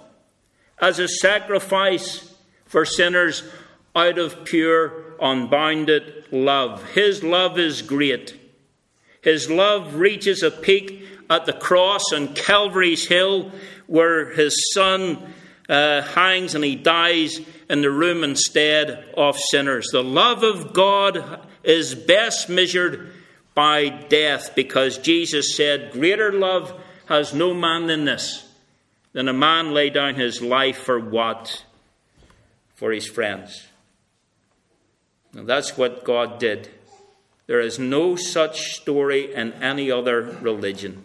as 0.81 0.99
a 0.99 1.09
sacrifice 1.09 2.35
for 2.65 2.85
sinners 2.85 3.43
out 3.95 4.19
of 4.19 4.45
pure, 4.45 5.15
unbounded 5.21 6.25
love. 6.31 6.93
His 6.93 7.23
love 7.23 7.59
is 7.59 7.83
great. 7.83 8.40
His 9.23 9.51
love 9.51 9.97
reaches 9.97 10.43
a 10.43 10.51
peak 10.51 11.07
at 11.29 11.47
the 11.47 11.53
cross 11.53 12.13
on 12.13 12.35
Calvary's 12.35 13.07
Hill, 13.07 13.53
where 13.87 14.31
His 14.31 14.73
Son 14.73 15.33
uh, 15.69 16.03
hangs 16.03 16.55
and 16.55 16.65
He 16.65 16.77
dies 16.77 17.41
in 17.69 17.83
the 17.83 17.91
room 17.91 18.25
instead 18.25 19.13
of 19.17 19.39
sinners. 19.39 19.89
The 19.93 20.03
love 20.03 20.43
of 20.43 20.73
God 20.73 21.47
is 21.63 21.95
best 21.95 22.49
measured 22.49 23.13
by 23.55 23.89
death 23.89 24.55
because 24.55 24.99
Jesus 24.99 25.55
said, 25.55 25.93
Greater 25.93 26.33
love 26.33 26.81
has 27.07 27.35
no 27.35 27.53
man 27.53 27.87
than 27.87 28.05
this, 28.05 28.49
Then 29.13 29.29
a 29.29 29.33
man 29.33 29.73
lay 29.75 29.91
down 29.91 30.15
his 30.15 30.41
life 30.41 30.79
for 30.79 30.99
what? 30.99 31.65
For 32.75 32.93
his 32.93 33.07
friends. 33.07 33.67
And 35.35 35.49
that's 35.49 35.77
what 35.77 36.05
God 36.05 36.39
did. 36.39 36.71
There 37.51 37.59
is 37.59 37.81
no 37.81 38.15
such 38.15 38.77
story 38.77 39.35
in 39.35 39.55
any 39.55 39.91
other 39.91 40.39
religion. 40.41 41.03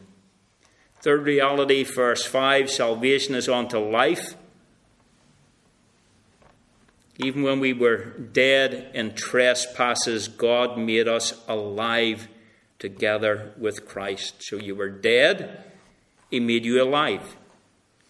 Third 1.01 1.25
reality, 1.25 1.83
verse 1.83 2.23
5 2.23 2.69
salvation 2.69 3.33
is 3.33 3.49
unto 3.49 3.79
life. 3.79 4.35
Even 7.17 7.41
when 7.41 7.59
we 7.59 7.73
were 7.73 8.13
dead 8.19 8.91
in 8.93 9.15
trespasses, 9.15 10.27
God 10.27 10.77
made 10.77 11.07
us 11.07 11.33
alive 11.47 12.27
together 12.77 13.53
with 13.57 13.87
Christ. 13.87 14.35
So 14.43 14.57
you 14.57 14.75
were 14.75 14.89
dead, 14.89 15.63
He 16.29 16.39
made 16.39 16.63
you 16.63 16.79
alive. 16.79 17.37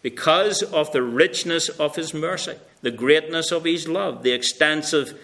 Because 0.02 0.62
of 0.62 0.92
the 0.92 1.04
richness 1.04 1.70
of 1.70 1.96
His 1.96 2.14
mercy, 2.14 2.58
the 2.82 2.92
greatness 2.92 3.54
of 3.54 3.64
His 3.64 3.88
love, 3.88 4.24
the 4.24 4.34
extensive 4.34 5.18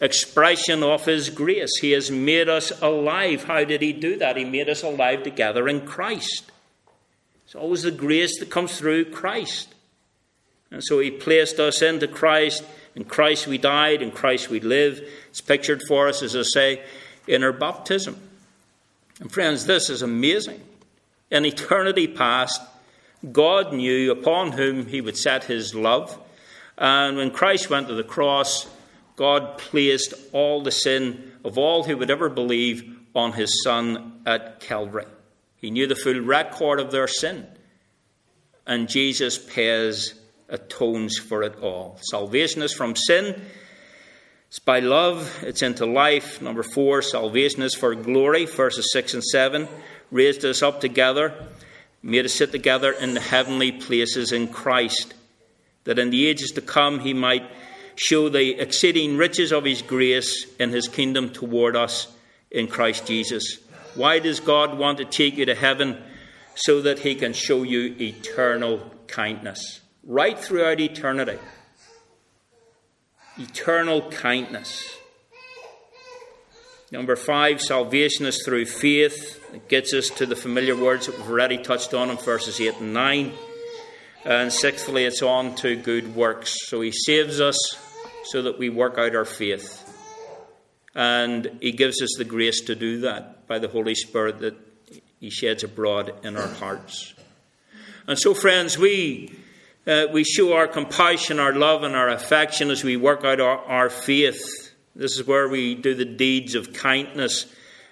expression 0.00 0.82
of 0.82 1.04
His 1.04 1.30
grace, 1.30 1.78
He 1.80 1.92
has 1.92 2.10
made 2.10 2.48
us 2.48 2.70
alive. 2.82 3.44
How 3.44 3.64
did 3.64 3.82
He 3.82 3.92
do 3.92 4.16
that? 4.18 4.36
He 4.36 4.44
made 4.44 4.68
us 4.68 4.82
alive 4.82 5.22
together 5.22 5.68
in 5.68 5.86
Christ. 5.86 6.50
It's 7.44 7.54
always 7.54 7.82
the 7.82 7.90
grace 7.90 8.38
that 8.40 8.50
comes 8.50 8.78
through 8.78 9.06
Christ. 9.06 9.74
And 10.70 10.84
so 10.84 10.98
He 10.98 11.10
placed 11.10 11.58
us 11.58 11.82
into 11.82 12.06
Christ. 12.06 12.62
In 12.94 13.04
Christ 13.04 13.46
we 13.46 13.58
died, 13.58 14.02
in 14.02 14.10
Christ 14.10 14.50
we 14.50 14.60
live. 14.60 15.02
It's 15.30 15.40
pictured 15.40 15.82
for 15.88 16.08
us, 16.08 16.22
as 16.22 16.36
I 16.36 16.42
say, 16.42 16.82
in 17.26 17.42
our 17.42 17.52
baptism. 17.52 18.20
And 19.20 19.32
friends, 19.32 19.66
this 19.66 19.90
is 19.90 20.02
amazing. 20.02 20.60
In 21.30 21.44
eternity 21.44 22.06
past, 22.06 22.60
God 23.32 23.72
knew 23.72 24.12
upon 24.12 24.52
whom 24.52 24.86
he 24.86 25.00
would 25.00 25.16
set 25.16 25.44
his 25.44 25.74
love. 25.74 26.16
And 26.76 27.16
when 27.16 27.30
Christ 27.30 27.68
went 27.68 27.88
to 27.88 27.94
the 27.94 28.04
cross, 28.04 28.68
God 29.18 29.58
placed 29.58 30.14
all 30.32 30.62
the 30.62 30.70
sin 30.70 31.32
of 31.44 31.58
all 31.58 31.84
who 31.84 31.98
would 31.98 32.10
ever 32.10 32.30
believe 32.30 32.98
on 33.14 33.32
his 33.32 33.62
Son 33.62 34.22
at 34.24 34.60
Calvary. 34.60 35.06
He 35.56 35.70
knew 35.70 35.86
the 35.86 35.94
full 35.94 36.20
record 36.20 36.80
of 36.80 36.90
their 36.90 37.08
sin. 37.08 37.46
And 38.66 38.88
Jesus 38.88 39.36
pays, 39.36 40.14
atones 40.48 41.18
for 41.18 41.42
it 41.42 41.60
all. 41.60 41.98
Salvation 42.00 42.62
is 42.62 42.72
from 42.72 42.96
sin 42.96 43.42
it's 44.48 44.58
by 44.60 44.80
love, 44.80 45.44
it's 45.44 45.60
into 45.60 45.84
life. 45.84 46.40
Number 46.40 46.62
four, 46.62 47.02
salvation 47.02 47.60
is 47.60 47.74
for 47.74 47.94
glory, 47.94 48.46
verses 48.46 48.90
6 48.92 49.14
and 49.14 49.24
7. 49.24 49.68
Raised 50.10 50.42
us 50.42 50.62
up 50.62 50.80
together, 50.80 51.34
made 52.02 52.24
us 52.24 52.32
sit 52.32 52.50
together 52.50 52.92
in 52.92 53.12
the 53.12 53.20
heavenly 53.20 53.72
places 53.72 54.32
in 54.32 54.48
Christ, 54.48 55.12
that 55.84 55.98
in 55.98 56.08
the 56.08 56.26
ages 56.26 56.52
to 56.52 56.62
come 56.62 57.00
he 57.00 57.12
might 57.12 57.44
show 57.98 58.28
the 58.28 58.60
exceeding 58.60 59.16
riches 59.16 59.52
of 59.52 59.64
his 59.64 59.82
grace 59.82 60.46
in 60.58 60.70
his 60.70 60.86
kingdom 60.88 61.30
toward 61.30 61.74
us 61.74 62.06
in 62.50 62.68
Christ 62.68 63.06
Jesus. 63.06 63.58
Why 63.94 64.20
does 64.20 64.40
God 64.40 64.78
want 64.78 64.98
to 64.98 65.04
take 65.04 65.36
you 65.36 65.46
to 65.46 65.54
heaven? 65.54 66.02
So 66.54 66.82
that 66.82 67.00
he 67.00 67.14
can 67.14 67.32
show 67.32 67.62
you 67.62 67.94
eternal 68.00 68.90
kindness 69.06 69.80
right 70.04 70.38
throughout 70.38 70.80
eternity 70.80 71.38
eternal 73.38 74.10
kindness. 74.10 74.96
Number 76.90 77.16
five, 77.16 77.60
salvation 77.60 78.26
is 78.26 78.42
through 78.44 78.64
faith. 78.66 79.40
It 79.54 79.68
gets 79.68 79.92
us 79.92 80.08
to 80.10 80.26
the 80.26 80.34
familiar 80.34 80.74
words 80.74 81.06
that 81.06 81.16
we've 81.16 81.30
already 81.30 81.58
touched 81.58 81.94
on 81.94 82.10
in 82.10 82.16
verses 82.16 82.60
8 82.60 82.80
and 82.80 82.94
9. 82.94 83.32
And 84.24 84.52
sixthly, 84.52 85.04
it's 85.04 85.22
on 85.22 85.54
to 85.56 85.76
good 85.76 86.16
works. 86.16 86.66
So 86.66 86.80
he 86.80 86.90
saves 86.90 87.40
us 87.40 87.56
so 88.30 88.42
that 88.42 88.58
we 88.58 88.68
work 88.68 88.98
out 88.98 89.14
our 89.14 89.24
faith. 89.24 89.84
And 90.94 91.58
he 91.60 91.72
gives 91.72 92.02
us 92.02 92.14
the 92.18 92.24
grace 92.24 92.60
to 92.62 92.74
do 92.74 93.00
that 93.00 93.46
by 93.46 93.58
the 93.58 93.68
Holy 93.68 93.94
Spirit 93.94 94.40
that 94.40 94.56
he 95.20 95.30
sheds 95.30 95.64
abroad 95.64 96.14
in 96.24 96.36
our 96.36 96.46
hearts. 96.46 97.14
And 98.06 98.18
so, 98.18 98.34
friends, 98.34 98.78
we 98.78 99.36
uh, 99.86 100.06
we 100.12 100.22
show 100.22 100.52
our 100.52 100.66
compassion, 100.66 101.38
our 101.38 101.54
love, 101.54 101.82
and 101.82 101.96
our 101.96 102.10
affection 102.10 102.70
as 102.70 102.84
we 102.84 102.96
work 102.96 103.24
out 103.24 103.40
our, 103.40 103.58
our 103.64 103.88
faith. 103.88 104.74
This 104.94 105.16
is 105.16 105.26
where 105.26 105.48
we 105.48 105.74
do 105.74 105.94
the 105.94 106.04
deeds 106.04 106.54
of 106.54 106.74
kindness 106.74 107.46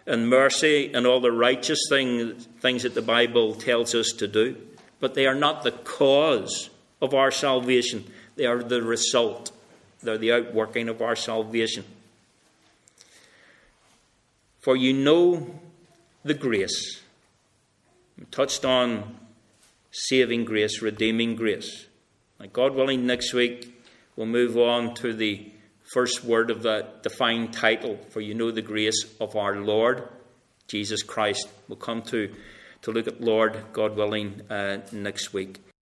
and 0.07 0.29
mercy 0.29 0.93
and 0.93 1.07
all 1.07 1.21
the 1.21 1.33
righteous 1.33 1.81
thing, 1.89 2.35
things 2.61 2.83
that 2.83 2.95
the 2.95 3.01
Bible 3.01 3.55
tells 3.55 3.95
us 3.95 4.13
to 4.19 4.29
do. 4.29 4.57
But 5.01 5.15
they 5.15 5.27
are 5.27 5.35
not 5.35 5.63
the 5.63 5.73
cause 5.73 6.69
of 7.01 7.15
our 7.15 7.31
salvation, 7.31 8.05
they 8.37 8.45
are 8.45 8.63
the 8.63 8.83
result. 8.83 9.53
They're 10.07 10.19
the 10.19 10.33
outworking 10.33 10.89
of 10.89 11.03
our 11.03 11.17
salvation. 11.17 11.85
For 14.61 14.77
you 14.77 14.93
know 14.93 15.61
the 16.25 16.35
grace. 16.35 17.01
We 18.17 18.25
touched 18.27 18.65
on 18.65 19.17
saving 19.91 20.45
grace, 20.45 20.81
redeeming 20.81 21.35
grace. 21.35 21.87
God 22.53 22.75
willing, 22.75 23.05
next 23.05 23.35
week 23.35 23.83
we'll 24.15 24.27
move 24.27 24.57
on 24.57 24.95
to 24.95 25.13
the 25.13 25.51
first 25.83 26.23
word 26.23 26.51
of 26.51 26.63
that 26.63 27.03
defined 27.03 27.53
title, 27.53 27.99
for 28.11 28.21
you 28.21 28.35
know 28.35 28.51
the 28.53 28.63
grace 28.63 29.05
of 29.21 29.35
our 29.35 29.57
Lord 29.57 30.09
Jesus 30.69 31.03
Christ. 31.03 31.49
We'll 31.69 31.77
come 31.77 32.03
to, 32.03 32.33
to 32.83 32.93
look 32.93 33.09
at 33.09 33.21
Lord, 33.21 33.57
God 33.73 33.97
willing, 33.97 34.43
uh, 34.51 34.83
next 34.93 35.33
week. 35.33 35.66